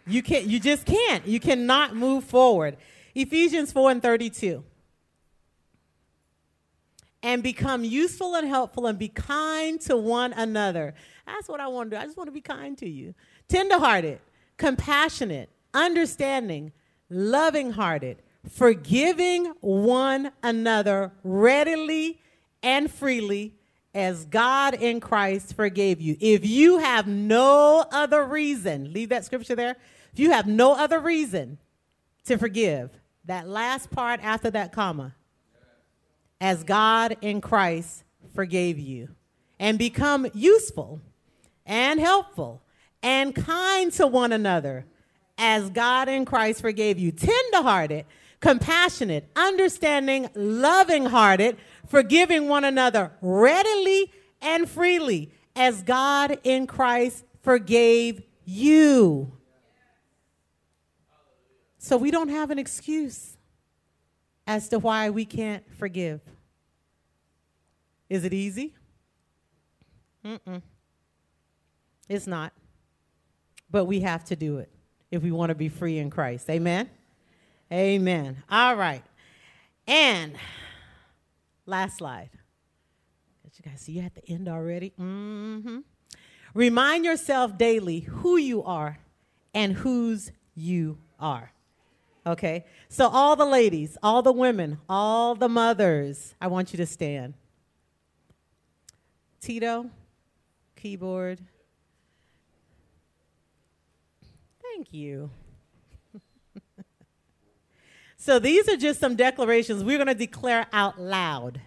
[0.06, 1.26] You can't you just can't.
[1.26, 2.76] You cannot move forward.
[3.16, 4.64] Ephesians 4 and 32
[7.22, 10.94] and become useful and helpful and be kind to one another.
[11.26, 12.02] That's what I want to do.
[12.02, 13.14] I just want to be kind to you.
[13.48, 14.20] Tenderhearted,
[14.58, 16.72] compassionate, understanding,
[17.10, 22.20] loving hearted, forgiving one another readily
[22.62, 23.56] and freely
[23.94, 26.18] as God in Christ forgave you.
[26.20, 29.76] If you have no other reason, leave that scripture there.
[30.12, 31.60] If you have no other reason
[32.26, 32.90] to forgive,
[33.26, 35.16] that last part after that comma,
[36.42, 38.04] as God in Christ
[38.36, 39.10] forgave you,
[39.60, 41.00] and become useful
[41.66, 42.62] and helpful
[43.02, 44.86] and kind to one another
[45.38, 48.06] as God in Christ forgave you, tenderhearted,
[48.40, 51.58] compassionate, understanding, loving hearted,
[51.88, 54.12] forgiving one another readily
[54.42, 59.34] and freely as God in Christ forgave you.
[61.78, 63.38] So we don't have an excuse
[64.48, 66.22] as to why we can't forgive.
[68.10, 68.74] Is it easy?
[70.24, 70.62] Mm-mm.
[72.10, 72.54] It's not.
[73.72, 74.70] But we have to do it
[75.12, 76.50] if we want to be free in Christ.
[76.50, 76.90] Amen?
[77.72, 78.44] Amen.
[78.50, 79.04] All right.
[79.88, 80.36] And
[81.66, 82.30] last slide.
[83.64, 84.94] You guys see you at the end already?
[85.00, 85.80] Mm-hmm.
[86.54, 88.98] Remind yourself daily who you are
[89.54, 91.52] and whose you are.
[92.26, 92.66] Okay?
[92.90, 97.36] So, all the ladies, all the women, all the mothers, I want you to stand.
[99.40, 99.90] Tito,
[100.76, 101.40] keyboard.
[104.74, 105.30] Thank you.
[108.18, 111.62] so, these are just some declarations we're going to declare out loud.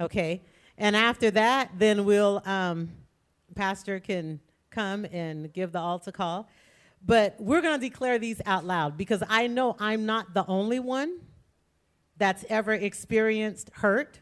[0.00, 0.40] Okay?
[0.78, 2.92] And after that, then we'll, um,
[3.54, 6.48] Pastor can come and give the altar call.
[7.04, 10.78] But we're going to declare these out loud because I know I'm not the only
[10.80, 11.20] one
[12.16, 14.20] that's ever experienced hurt,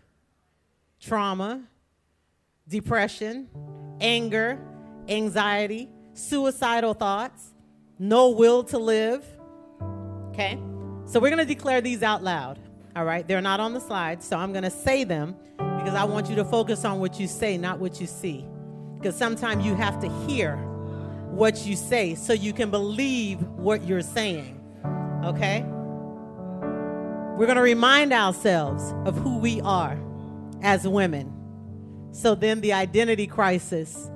[1.00, 1.62] trauma,
[2.66, 3.48] depression,
[4.00, 4.58] anger,
[5.08, 7.54] anxiety, suicidal thoughts,
[7.98, 9.24] no will to live.
[10.28, 10.58] Okay?
[11.04, 12.58] So we're going to declare these out loud.
[12.94, 13.26] All right?
[13.26, 16.36] They're not on the slide, so I'm going to say them because I want you
[16.36, 18.46] to focus on what you say, not what you see.
[18.96, 20.56] Because sometimes you have to hear
[21.30, 24.60] what you say so you can believe what you're saying.
[25.24, 25.64] Okay?
[27.36, 29.96] We're going to remind ourselves of who we are
[30.62, 31.32] as women.
[32.10, 34.10] So then the identity crisis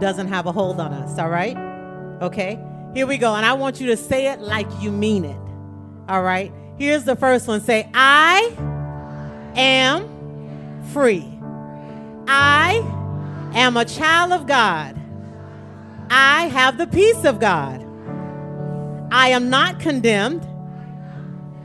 [0.00, 1.56] doesn't have a hold on us, all right?
[2.22, 2.58] Okay?
[2.94, 3.34] Here we go.
[3.34, 5.36] And I want you to say it like you mean it.
[6.08, 6.52] All right?
[6.78, 8.52] Here's the first one say, I
[9.56, 11.26] am free.
[12.26, 12.76] I
[13.54, 14.96] am a child of God.
[16.10, 17.84] I have the peace of God.
[19.10, 20.46] I am not condemned.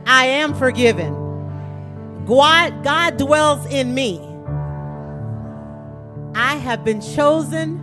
[0.06, 1.14] I am forgiven.
[2.26, 4.18] God, God dwells in me.
[6.34, 7.78] I have been chosen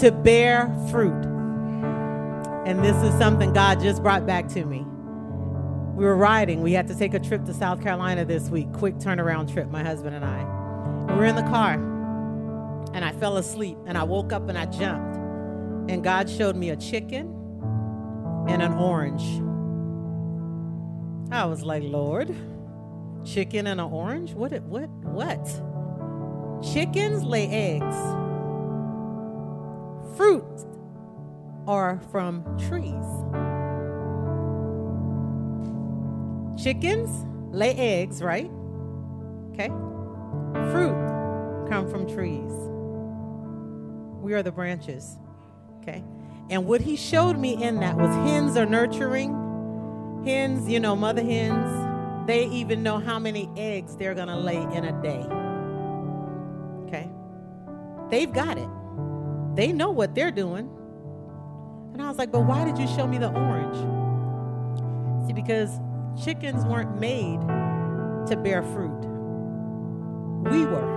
[0.00, 1.33] to bear fruit.
[2.66, 4.84] And this is something God just brought back to me.
[5.94, 6.62] We were riding.
[6.62, 9.82] We had to take a trip to South Carolina this week, quick turnaround trip, my
[9.82, 11.12] husband and I.
[11.12, 11.74] We were in the car,
[12.94, 15.14] and I fell asleep, and I woke up and I jumped
[15.88, 17.26] and God showed me a chicken
[18.48, 19.22] and an orange.
[21.30, 22.34] I was like, Lord,
[23.24, 24.32] chicken and an orange?
[24.32, 24.52] What?
[24.62, 24.88] What?
[24.88, 25.44] What?
[26.72, 27.96] Chickens lay eggs.
[30.16, 30.43] Fruit
[31.66, 33.04] are from trees.
[36.62, 37.10] Chickens
[37.52, 38.50] lay eggs, right?
[39.52, 39.68] Okay.
[40.70, 40.94] Fruit
[41.68, 42.52] come from trees.
[44.22, 45.16] We are the branches.
[45.80, 46.02] Okay.
[46.50, 50.22] And what he showed me in that was hens are nurturing.
[50.24, 54.56] Hens, you know, mother hens, they even know how many eggs they're going to lay
[54.56, 55.26] in a day.
[56.86, 57.10] Okay.
[58.10, 58.68] They've got it.
[59.54, 60.70] They know what they're doing.
[61.94, 63.76] And I was like, but why did you show me the orange?
[65.28, 65.70] See, because
[66.20, 67.40] chickens weren't made
[68.26, 69.00] to bear fruit.
[70.50, 70.92] We were.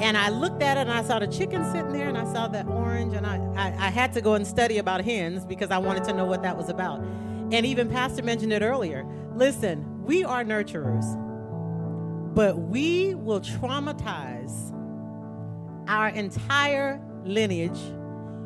[0.00, 2.46] And I looked at it and I saw the chicken sitting there and I saw
[2.48, 5.78] that orange and I, I, I, had to go and study about hens because I
[5.78, 7.00] wanted to know what that was about.
[7.00, 9.04] And even Pastor mentioned it earlier.
[9.34, 11.04] Listen, we are nurturers,
[12.32, 14.72] but we will traumatize
[15.88, 17.78] our entire lineage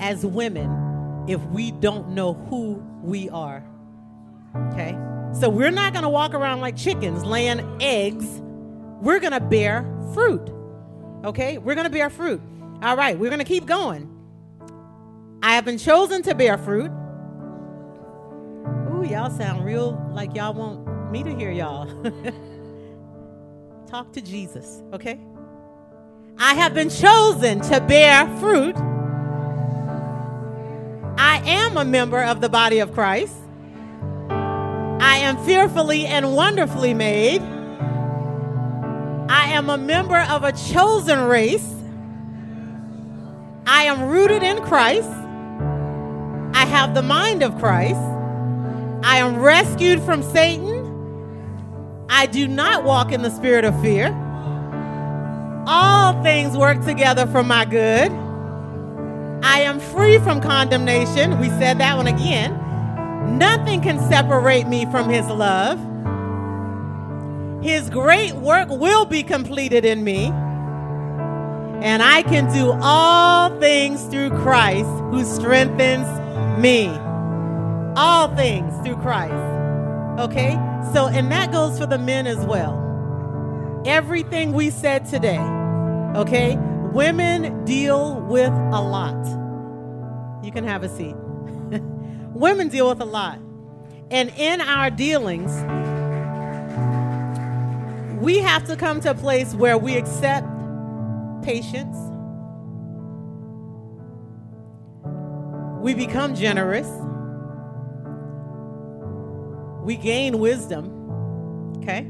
[0.00, 3.64] as women if we don't know who we are.
[4.72, 4.96] Okay?
[5.32, 8.26] So we're not going to walk around like chickens laying eggs.
[9.00, 10.50] We're going to bear fruit.
[11.24, 11.58] Okay?
[11.58, 12.40] We're going to bear fruit.
[12.82, 14.10] All right, we're going to keep going.
[15.42, 16.90] I have been chosen to bear fruit.
[18.92, 21.86] Ooh, y'all sound real like y'all want me to hear y'all.
[23.86, 25.18] Talk to Jesus, okay?
[26.38, 28.76] I have been chosen to bear fruit.
[31.44, 33.36] I am a member of the body of Christ.
[34.30, 37.42] I am fearfully and wonderfully made.
[39.28, 41.70] I am a member of a chosen race.
[43.66, 45.10] I am rooted in Christ.
[46.54, 48.00] I have the mind of Christ.
[49.04, 52.06] I am rescued from Satan.
[52.08, 54.06] I do not walk in the spirit of fear.
[55.66, 58.23] All things work together for my good.
[59.44, 61.38] I am free from condemnation.
[61.38, 62.58] We said that one again.
[63.38, 65.78] Nothing can separate me from his love.
[67.62, 70.28] His great work will be completed in me.
[71.84, 76.08] And I can do all things through Christ who strengthens
[76.58, 76.88] me.
[77.96, 79.34] All things through Christ.
[80.20, 80.52] Okay?
[80.94, 82.80] So, and that goes for the men as well.
[83.84, 85.40] Everything we said today,
[86.16, 86.58] okay?
[86.94, 89.20] Women deal with a lot.
[90.44, 91.16] You can have a seat.
[92.32, 93.40] Women deal with a lot.
[94.12, 95.50] And in our dealings,
[98.22, 100.46] we have to come to a place where we accept
[101.42, 101.96] patience.
[105.82, 106.88] We become generous.
[109.84, 111.72] We gain wisdom.
[111.78, 112.06] Okay?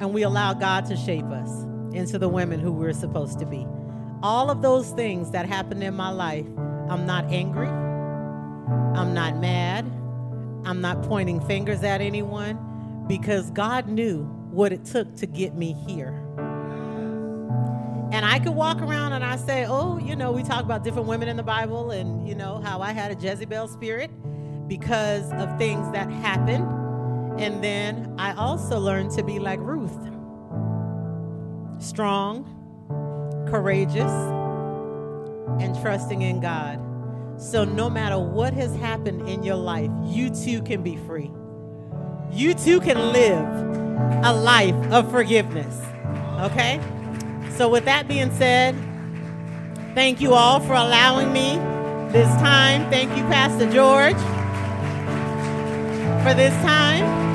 [0.00, 3.66] And we allow God to shape us into the women who we're supposed to be.
[4.22, 6.46] All of those things that happened in my life,
[6.88, 7.68] I'm not angry.
[7.68, 9.84] I'm not mad.
[10.64, 15.72] I'm not pointing fingers at anyone because God knew what it took to get me
[15.86, 16.14] here.
[18.12, 21.08] And I could walk around and I say, oh, you know, we talk about different
[21.08, 24.10] women in the Bible and, you know, how I had a Jezebel spirit
[24.66, 26.79] because of things that happened.
[27.40, 29.96] And then I also learned to be like Ruth
[31.78, 32.44] strong,
[33.48, 34.12] courageous,
[35.62, 36.78] and trusting in God.
[37.40, 41.30] So no matter what has happened in your life, you too can be free.
[42.30, 43.46] You too can live
[44.22, 45.80] a life of forgiveness.
[46.40, 46.80] Okay?
[47.56, 48.74] So, with that being said,
[49.94, 51.56] thank you all for allowing me
[52.12, 52.88] this time.
[52.90, 54.16] Thank you, Pastor George,
[56.22, 57.29] for this time.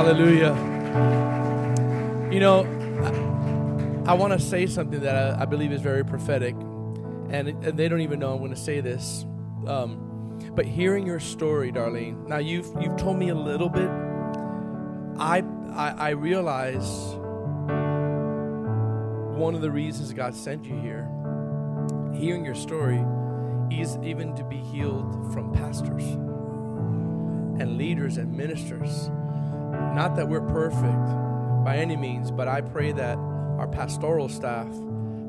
[0.00, 0.54] Hallelujah.
[2.32, 2.64] You know,
[4.06, 7.78] I, I want to say something that I, I, believe is very prophetic, and, and
[7.78, 9.26] they don't even know I'm going to say this.
[9.66, 13.90] Um, but hearing your story, Darlene, now you've you've told me a little bit.
[15.20, 15.44] I
[15.74, 16.88] I, I realize
[19.38, 21.10] one of the reasons God sent you here.
[22.14, 23.04] Hearing your story
[23.70, 26.04] is even to be healed from pastors
[27.60, 29.10] and leaders and ministers
[29.94, 33.18] not that we're perfect by any means, but I pray that
[33.58, 34.68] our pastoral staff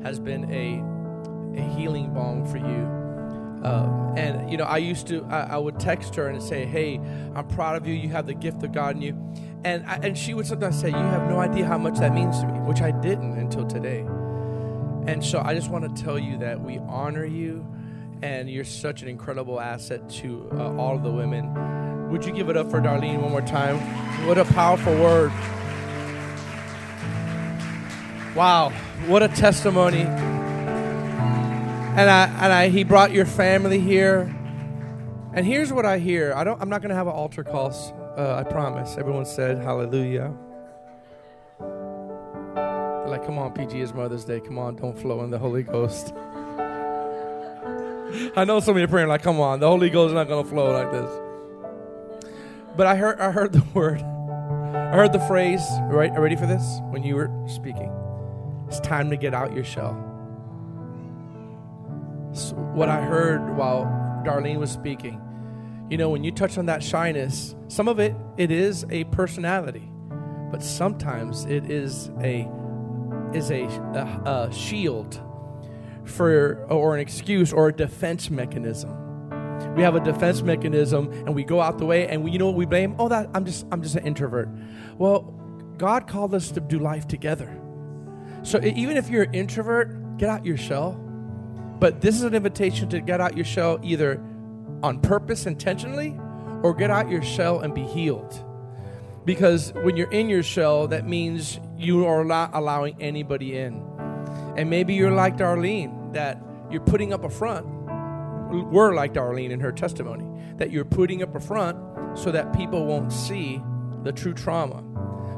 [0.02, 3.02] has been a, a healing balm for you.
[3.62, 7.00] Uh, and you know, I used to, I, I, would text her and say, "Hey,
[7.34, 7.94] I'm proud of you.
[7.94, 9.32] You have the gift of God in you,"
[9.62, 12.40] and I, and she would sometimes say, "You have no idea how much that means
[12.40, 14.00] to me," which I didn't until today.
[15.06, 17.64] And so I just want to tell you that we honor you,
[18.20, 21.46] and you're such an incredible asset to uh, all of the women
[22.12, 23.78] would you give it up for Darlene one more time?
[24.26, 25.30] What a powerful word.
[28.36, 28.68] Wow,
[29.06, 30.02] what a testimony.
[30.02, 34.30] And I and I he brought your family here.
[35.32, 36.34] And here's what I hear.
[36.34, 37.72] I don't I'm not going to have an altar call.
[38.14, 38.98] Uh, I promise.
[38.98, 40.34] Everyone said hallelujah.
[41.58, 44.40] They're like, come on, PG is Mother's Day.
[44.40, 46.12] Come on, don't flow in the Holy Ghost.
[48.36, 50.28] I know some of you are praying like, come on, the Holy Ghost is not
[50.28, 51.21] going to flow like this.
[52.76, 54.00] But I heard, I heard the word.
[54.00, 55.62] I heard the phrase.
[55.82, 56.80] Right, are ready for this?
[56.90, 57.92] When you were speaking,
[58.68, 60.08] it's time to get out your shell.
[62.32, 63.84] So what I heard while
[64.24, 65.20] Darlene was speaking,
[65.90, 69.90] you know, when you touch on that shyness, some of it it is a personality,
[70.50, 72.48] but sometimes it is a
[73.34, 75.20] is a, a, a shield
[76.04, 79.01] for or an excuse or a defense mechanism
[79.76, 82.46] we have a defense mechanism and we go out the way and we, you know
[82.46, 82.94] what we blame?
[82.98, 84.48] Oh, that I'm just I'm just an introvert.
[84.98, 85.22] Well,
[85.78, 87.58] God called us to do life together.
[88.42, 90.92] So even if you're an introvert, get out your shell.
[91.78, 94.22] But this is an invitation to get out your shell either
[94.82, 96.18] on purpose intentionally
[96.62, 98.44] or get out your shell and be healed.
[99.24, 103.82] Because when you're in your shell, that means you are not allowing anybody in.
[104.56, 107.66] And maybe you're like Darlene, that you're putting up a front
[108.60, 110.26] were like Darlene in her testimony,
[110.58, 111.78] that you're putting up a front
[112.18, 113.62] so that people won't see
[114.04, 114.84] the true trauma.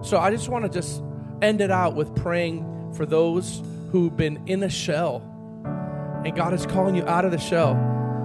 [0.03, 1.03] So I just want to just
[1.43, 3.63] end it out with praying for those
[3.93, 5.23] who've been in a shell
[6.25, 7.75] And God is calling you out of the shell.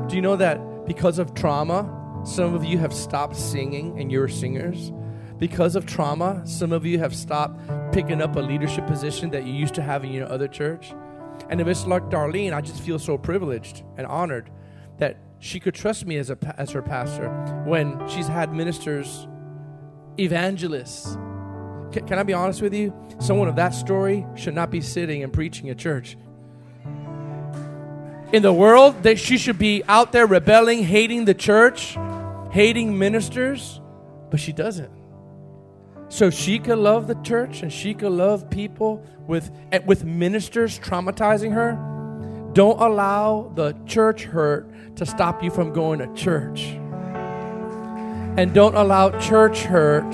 [0.07, 4.29] Do you know that because of trauma, some of you have stopped singing and you're
[4.29, 4.91] singers?
[5.37, 7.59] Because of trauma, some of you have stopped
[7.93, 10.93] picking up a leadership position that you used to have in your other church.
[11.49, 14.49] And if it's like Darlene, I just feel so privileged and honored
[14.99, 17.29] that she could trust me as, a, as her pastor
[17.65, 19.27] when she's had ministers,
[20.17, 21.15] evangelists.
[21.91, 22.93] Can, can I be honest with you?
[23.19, 26.17] Someone of that story should not be sitting and preaching at church.
[28.31, 31.97] In the world, that she should be out there rebelling, hating the church,
[32.51, 33.81] hating ministers,
[34.29, 34.91] but she doesn't.
[36.09, 40.79] So she could love the church and she could love people with, eh, with ministers
[40.79, 41.77] traumatizing her.
[42.53, 46.61] Don't allow the church hurt to stop you from going to church.
[48.37, 50.09] And don't allow church hurt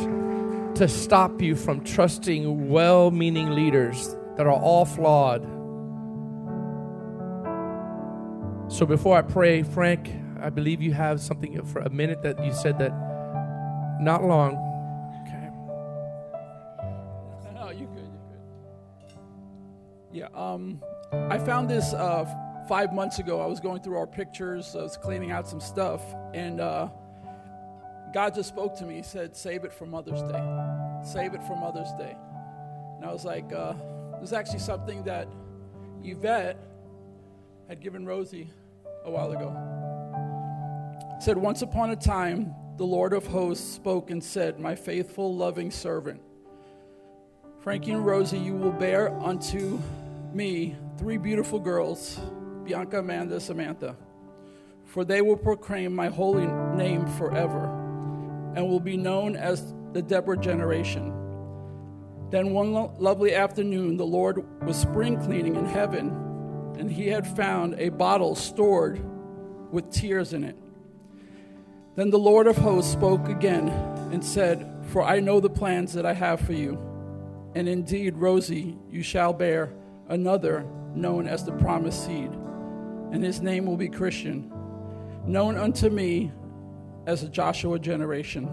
[0.75, 5.43] to stop you from trusting well meaning leaders that are all flawed.
[8.67, 10.11] So before I pray, Frank,
[10.41, 12.91] I believe you have something for a minute that you said that
[14.01, 14.74] not long.
[20.15, 22.23] Yeah, um, I found this uh,
[22.69, 23.41] five months ago.
[23.41, 26.01] I was going through our pictures, I was cleaning out some stuff,
[26.33, 26.87] and uh,
[28.13, 28.95] God just spoke to me.
[28.95, 30.41] He said, Save it for Mother's Day.
[31.03, 32.15] Save it for Mother's Day.
[32.95, 33.73] And I was like, uh,
[34.21, 35.27] This is actually something that
[36.01, 36.63] Yvette
[37.67, 38.49] had given Rosie
[39.03, 39.51] a while ago.
[41.19, 45.71] Said, Once upon a time, the Lord of hosts spoke and said, My faithful, loving
[45.71, 46.21] servant.
[47.59, 49.81] Frankie and Rosie, you will bear unto
[50.35, 52.19] me three beautiful girls
[52.63, 53.95] Bianca, Amanda, Samantha.
[54.85, 57.65] For they will proclaim my holy name forever
[58.55, 61.13] and will be known as the Deborah generation.
[62.31, 66.09] Then one lo- lovely afternoon, the Lord was spring cleaning in heaven,
[66.77, 68.99] and he had found a bottle stored
[69.71, 70.57] with tears in it.
[71.95, 73.69] Then the Lord of hosts spoke again
[74.11, 76.79] and said, For I know the plans that I have for you.
[77.53, 79.71] And indeed, Rosie, you shall bear
[80.09, 82.31] another known as the promised seed
[83.11, 84.51] and his name will be Christian,
[85.25, 86.31] known unto me
[87.05, 88.49] as a Joshua generation.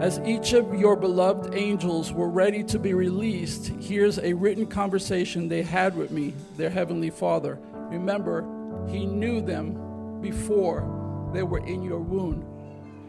[0.00, 5.48] As each of your beloved angels were ready to be released, here's a written conversation
[5.48, 7.58] they had with me, their heavenly Father.
[7.74, 8.42] Remember,
[8.88, 12.44] He knew them before they were in your womb.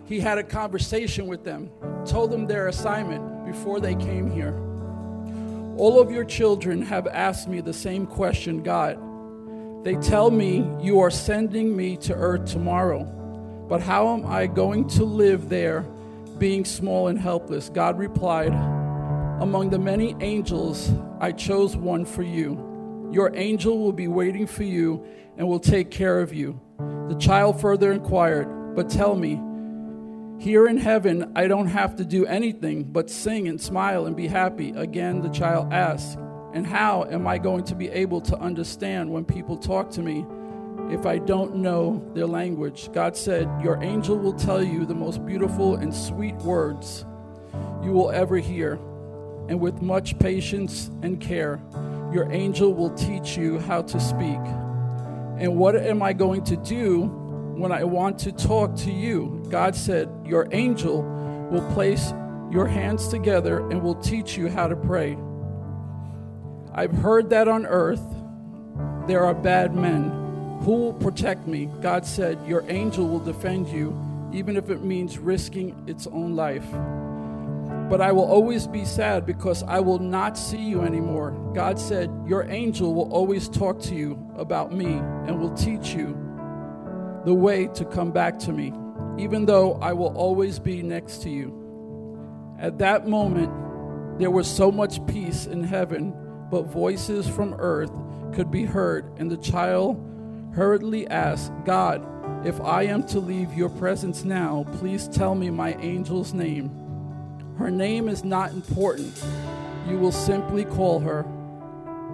[0.05, 1.71] He had a conversation with them,
[2.05, 4.53] told them their assignment before they came here.
[5.77, 8.99] All of your children have asked me the same question God
[9.83, 13.03] they tell me, You are sending me to earth tomorrow.
[13.67, 15.81] But how am I going to live there
[16.37, 17.69] being small and helpless?
[17.69, 18.53] God replied,
[19.41, 23.09] Among the many angels, I chose one for you.
[23.11, 25.05] Your angel will be waiting for you
[25.37, 26.59] and will take care of you.
[27.09, 29.41] The child further inquired, But tell me,
[30.39, 34.27] here in heaven, I don't have to do anything but sing and smile and be
[34.27, 34.71] happy.
[34.71, 36.17] Again, the child asked,
[36.53, 40.25] and how am I going to be able to understand when people talk to me
[40.91, 42.91] if I don't know their language?
[42.93, 47.05] God said, Your angel will tell you the most beautiful and sweet words
[47.83, 48.73] you will ever hear.
[49.49, 51.61] And with much patience and care,
[52.13, 54.39] your angel will teach you how to speak.
[55.39, 57.05] And what am I going to do
[57.55, 59.43] when I want to talk to you?
[59.49, 61.03] God said, Your angel
[61.51, 62.11] will place
[62.49, 65.15] your hands together and will teach you how to pray.
[66.73, 68.01] I've heard that on earth
[69.05, 70.09] there are bad men.
[70.61, 71.69] Who will protect me?
[71.83, 73.95] God said, Your angel will defend you,
[74.33, 76.65] even if it means risking its own life.
[77.87, 81.29] But I will always be sad because I will not see you anymore.
[81.53, 84.95] God said, Your angel will always talk to you about me
[85.27, 86.17] and will teach you
[87.23, 88.73] the way to come back to me,
[89.17, 91.59] even though I will always be next to you.
[92.59, 93.51] At that moment,
[94.19, 96.13] there was so much peace in heaven
[96.49, 97.91] but voices from earth
[98.33, 99.97] could be heard, and the child
[100.53, 102.05] hurriedly asked, God,
[102.45, 106.69] if I am to leave your presence now, please tell me my angel's name.
[107.57, 109.23] Her name is not important.
[109.87, 111.23] You will simply call her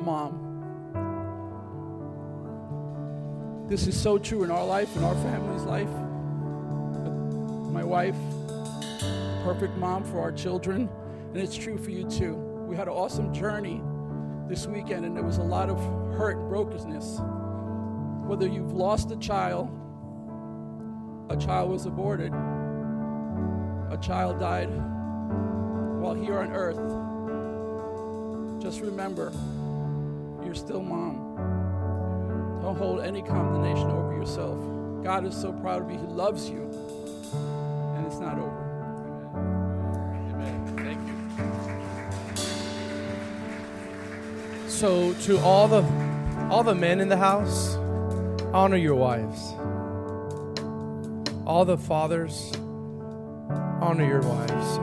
[0.04, 0.46] Mom.
[3.68, 5.90] This is so true in our life, in our family's life.
[7.72, 8.18] My wife,
[9.44, 10.90] perfect mom for our children,
[11.34, 12.36] and it's true for you too.
[12.68, 13.82] We had an awesome journey
[14.48, 15.78] this weekend, and there was a lot of
[16.18, 17.22] hurt and brokenness.
[18.28, 19.70] Whether you've lost a child,
[21.30, 24.70] a child was aborted, a child died
[26.02, 26.80] while here on earth,
[28.62, 29.32] just remember
[30.44, 32.60] you're still mom.
[32.64, 34.58] Don't hold any condemnation over yourself.
[35.04, 36.00] God is so proud of you.
[36.00, 36.68] He loves you.
[38.00, 38.66] And it's not over.
[40.32, 40.78] Amen.
[40.78, 41.14] Thank you.
[44.70, 45.84] So to all the
[46.50, 47.76] all the men in the house,
[48.54, 49.54] honor your wives.
[51.46, 52.54] All the fathers,
[53.82, 54.78] honor your wives.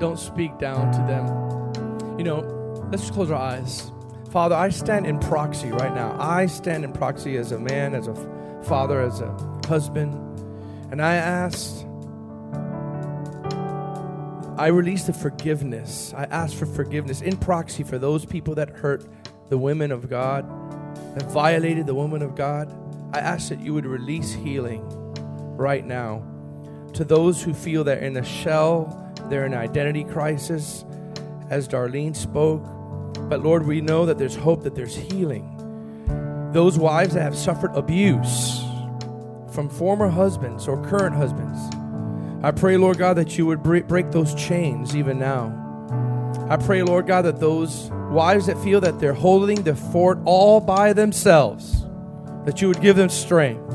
[0.00, 1.28] Don't speak down to them.
[2.18, 2.40] You know,
[2.90, 3.92] let's just close our eyes.
[4.32, 6.16] Father, I stand in proxy right now.
[6.18, 8.16] I stand in proxy as a man, as a
[8.64, 9.30] father, as a
[9.68, 10.29] husband.
[10.90, 11.86] And I asked,
[14.58, 16.12] I release the forgiveness.
[16.16, 19.06] I ask for forgiveness in proxy for those people that hurt
[19.48, 20.44] the women of God,
[21.14, 22.70] that violated the woman of God.
[23.14, 24.84] I ask that you would release healing
[25.56, 26.24] right now
[26.94, 30.84] to those who feel they're in a shell, they're in an identity crisis,
[31.48, 32.64] as Darlene spoke.
[33.28, 35.56] But Lord, we know that there's hope, that there's healing.
[36.52, 38.62] Those wives that have suffered abuse
[39.60, 41.58] from former husbands or current husbands,
[42.42, 45.52] I pray, Lord God, that you would break those chains even now.
[46.48, 50.62] I pray, Lord God, that those wives that feel that they're holding the fort all
[50.62, 51.84] by themselves,
[52.46, 53.68] that you would give them strength.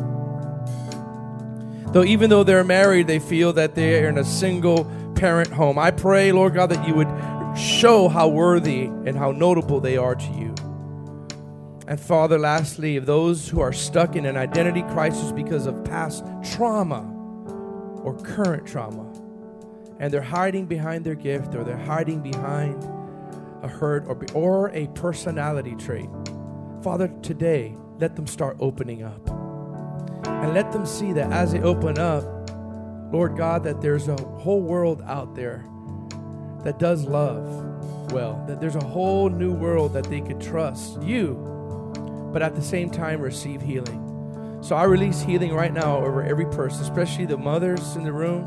[1.93, 5.77] Though even though they're married, they feel that they're in a single parent home.
[5.77, 10.15] I pray, Lord God, that you would show how worthy and how notable they are
[10.15, 10.55] to you.
[11.87, 16.25] And Father, lastly, of those who are stuck in an identity crisis because of past
[16.53, 17.01] trauma
[18.01, 19.11] or current trauma,
[19.99, 22.83] and they're hiding behind their gift or they're hiding behind
[23.61, 26.09] a hurt or, or a personality trait.
[26.81, 29.29] Father, today, let them start opening up.
[30.25, 32.23] And let them see that as they open up,
[33.13, 35.65] Lord God, that there's a whole world out there
[36.63, 37.65] that does love
[38.11, 41.54] well, that there's a whole new world that they could trust you,
[42.35, 44.59] but at the same time receive healing.
[44.61, 48.43] So I release healing right now over every person, especially the mothers in the room.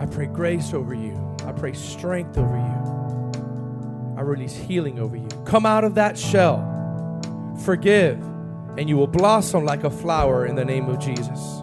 [0.00, 1.36] I pray grace over you.
[1.44, 4.16] I pray strength over you.
[4.16, 5.28] I release healing over you.
[5.44, 6.64] Come out of that shell.
[7.62, 8.18] Forgive,
[8.78, 11.60] and you will blossom like a flower in the name of Jesus.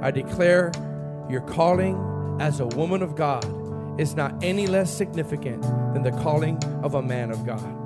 [0.00, 0.72] I declare
[1.28, 3.44] your calling as a woman of God
[4.00, 5.60] is not any less significant
[5.92, 7.85] than the calling of a man of God.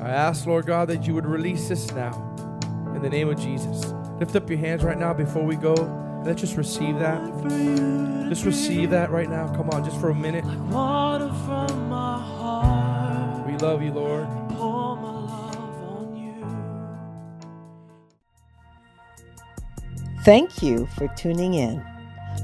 [0.00, 2.12] I ask, Lord God, that you would release this now
[2.94, 3.92] in the name of Jesus.
[4.18, 5.74] Lift up your hands right now before we go.
[6.24, 7.20] Let's just receive that.
[8.28, 9.52] Just receive that right now.
[9.54, 10.50] Come on, just for a minute We
[13.58, 14.26] love you, Lord.
[20.24, 21.84] Thank you for tuning in.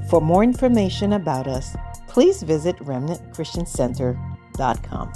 [0.09, 1.77] For more information about us,
[2.07, 5.13] please visit remnantchristiancenter.com.